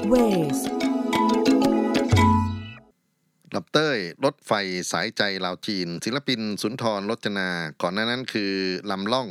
[0.06, 0.60] Music Waves
[3.56, 4.51] ลำเต้ย รถไฟ
[4.91, 7.49] สายใจลาวจีน ศิลปิน สุนทรรจนา
[7.82, 8.53] ก่อนหน้านั้นคือ
[8.91, 9.30] ลำล่อง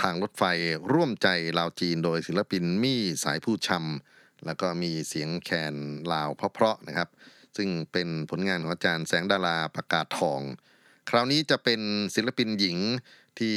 [0.00, 0.44] ทางรถไฟ
[0.92, 5.74] ร่วมใจลาวจีน โดยศิลปินมี่สายผู้ชำแล้วก็มีเสียงแคน
[6.12, 7.08] ลาวเพราะๆนะครับ
[7.56, 10.40] ซึ่งเป็นผลงานของอาจารย์แสงดาราประกาศทอง
[11.10, 11.80] คราวนี้จะเป็น
[12.14, 12.78] ศิลปินหญิง
[13.38, 13.56] ที่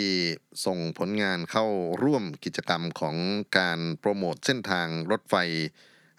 [0.66, 1.66] ส่งผลงานเข้า
[2.04, 3.16] ร่วมกิจกรรมของ
[3.58, 5.36] การโปรโมทเส้นทางรถไฟ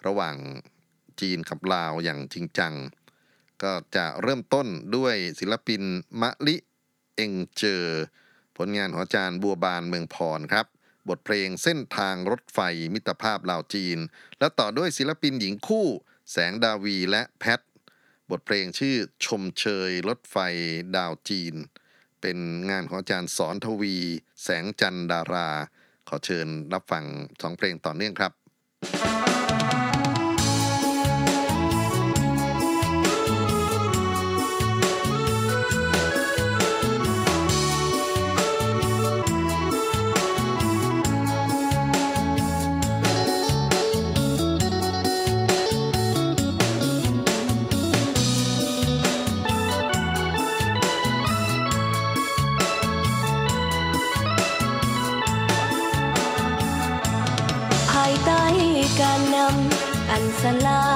[0.06, 0.36] ระหว่าง
[1.20, 2.74] จีนกับลาวอย่างจริงจัง
[3.62, 5.82] ก็จะเริ่มต้นด้วยศิลปิน
[6.20, 6.56] มะลิ
[7.16, 7.84] เองเจอ
[8.56, 10.66] ผลงานของอาจารย์บัวบานเมืองพรครับ
[11.08, 12.58] บทเพลงเส้นทางรถไฟ
[12.94, 13.98] มิตรภาพลาวจีน
[14.38, 15.86] และต่อด้วยศิลปินหญิงคู่
[16.30, 17.60] แสงดาวีและแพท
[18.30, 20.36] บทเพลงชื่อชมเชยรถไฟ
[20.96, 21.54] ดาวจีน
[22.20, 22.38] เป็น
[22.70, 23.96] งานของอาจารย์สอนทวี
[24.42, 25.48] แสงจันดารา
[26.08, 27.04] ขอเชิญรับฟัง
[27.42, 60.89] สองเพลงต่อเนื่องครับำอั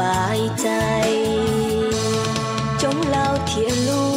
[0.00, 0.68] บายใจ
[2.82, 4.07] จงเล่าเทียนลูก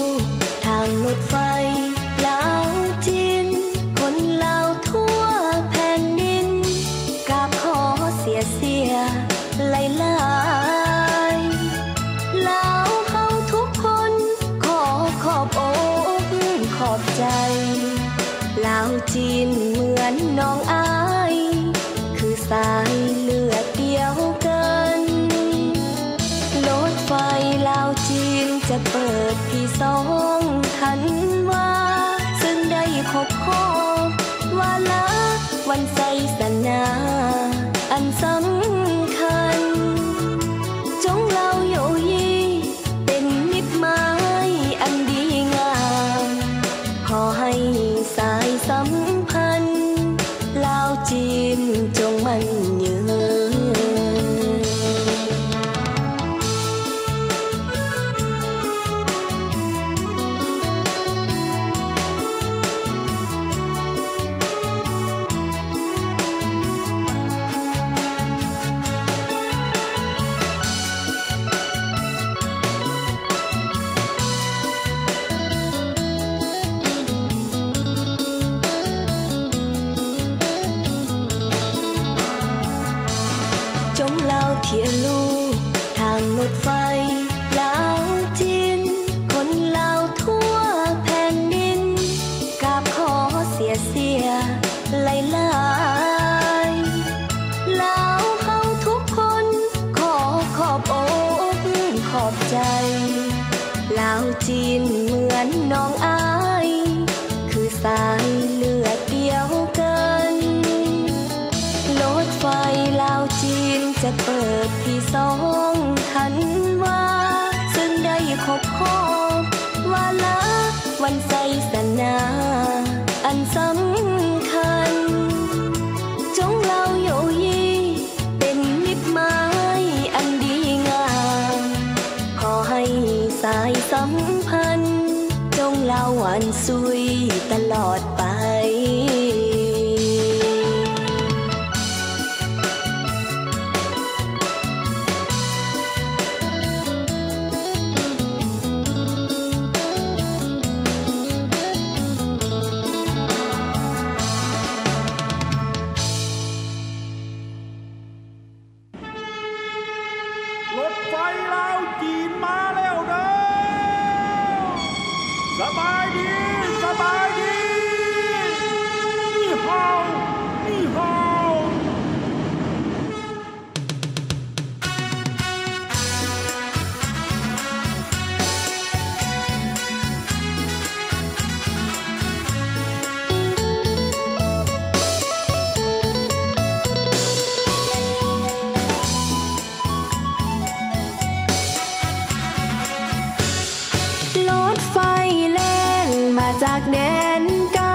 [196.64, 196.98] จากแด
[197.42, 197.44] น
[197.74, 197.88] ไกล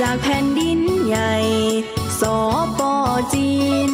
[0.00, 1.34] จากแผ่นดินใหญ่
[2.20, 2.38] สอ
[2.78, 2.94] ปอ
[3.34, 3.52] จี
[3.90, 3.92] น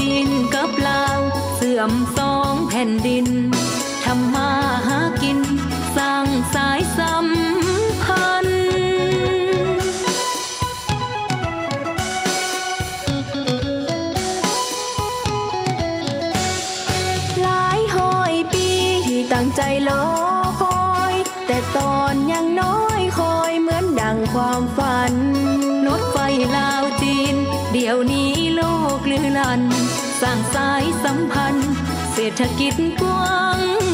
[0.00, 1.20] จีนกับลาว
[1.56, 3.26] เสื่อมสองแผ่นดิน
[30.22, 31.72] สร้างสายสัมพันธ์
[32.12, 33.46] เศรษฐกิจกว้า
[33.80, 33.87] ง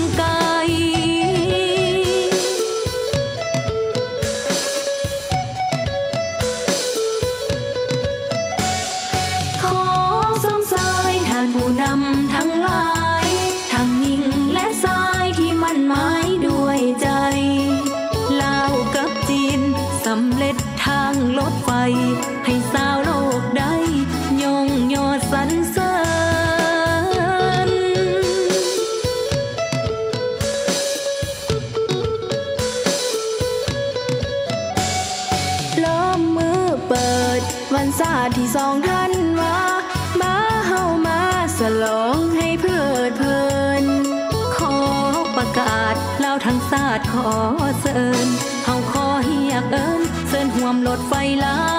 [50.97, 51.13] ดไฟ
[51.45, 51.74] ลา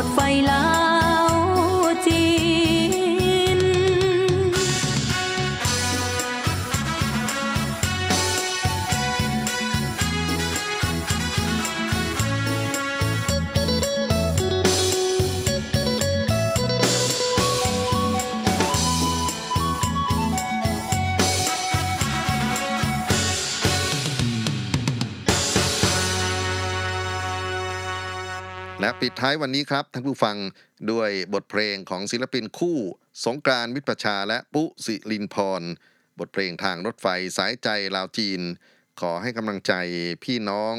[0.00, 0.79] giọt phai lá
[29.20, 30.36] ท้ายวันนี้ครับท่านผู้ฟัง
[30.90, 32.78] ด้วยบทเพลงของศิลปินคู่
[33.24, 35.62] สงกรานมิตรประชาและปุสิลินพร
[36.18, 37.06] บทเพลงทางรถไฟ
[37.38, 38.40] สายใจลาวจีน
[39.00, 39.72] ขอให้กำลังใจ
[40.24, 40.76] พี่น้อง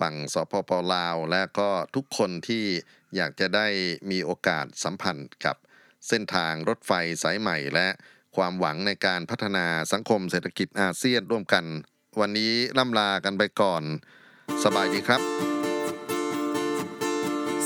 [0.00, 2.64] ฝั่งสปปลาว และก็ทุกคนที่
[3.16, 3.68] อยากจะได้
[4.10, 5.56] มีโอกาสสัมพันธ์กับ
[6.08, 7.88] เส้นทางรถไฟสายใหม่ และ
[8.36, 11.64] ความหวังในการพัฒนาสังคมเศรษฐกิจอาเซียนร่วมกัน
[12.20, 13.82] วันนี้ล่ำลากันไปก่อน
[14.64, 15.57] สบายดีครับ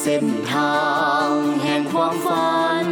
[0.03, 0.81] เส้นทา
[1.27, 1.31] ง
[1.63, 2.87] แห่งความฝัน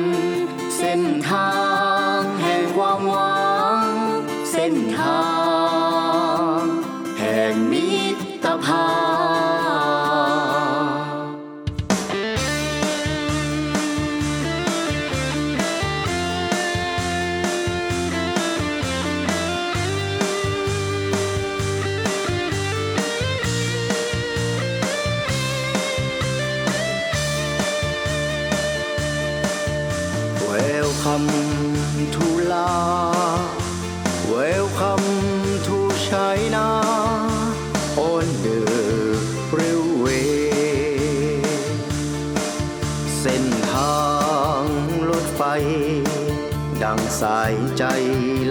[47.20, 47.84] สายใจ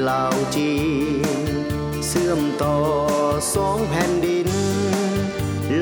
[0.10, 0.74] ลาวจี
[1.40, 1.42] น
[2.08, 2.78] เสื่อมต่อ
[3.56, 4.50] สองแผ่นดิน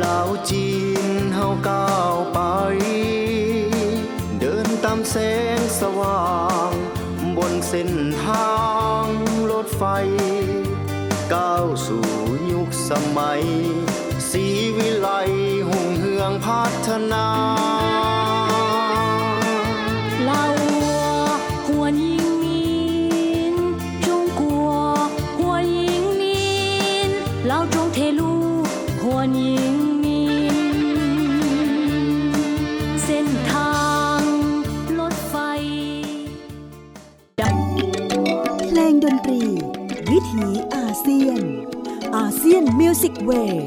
[0.04, 0.70] ลาวจี
[1.04, 2.40] นเฮาก้าวไป
[4.40, 5.16] เดินตามแส
[5.58, 6.28] งสว่า
[6.70, 6.72] ง
[7.38, 7.92] บนเส้น
[8.24, 8.56] ทา
[9.04, 9.06] ง
[9.52, 9.84] รถไฟ
[11.34, 12.08] ก้าวสู่
[12.52, 13.44] ยุคสมัย
[14.30, 14.46] สี
[14.78, 15.10] วิไล
[15.68, 17.28] หุ่งเฮืองพัฒนา
[43.28, 43.67] Way.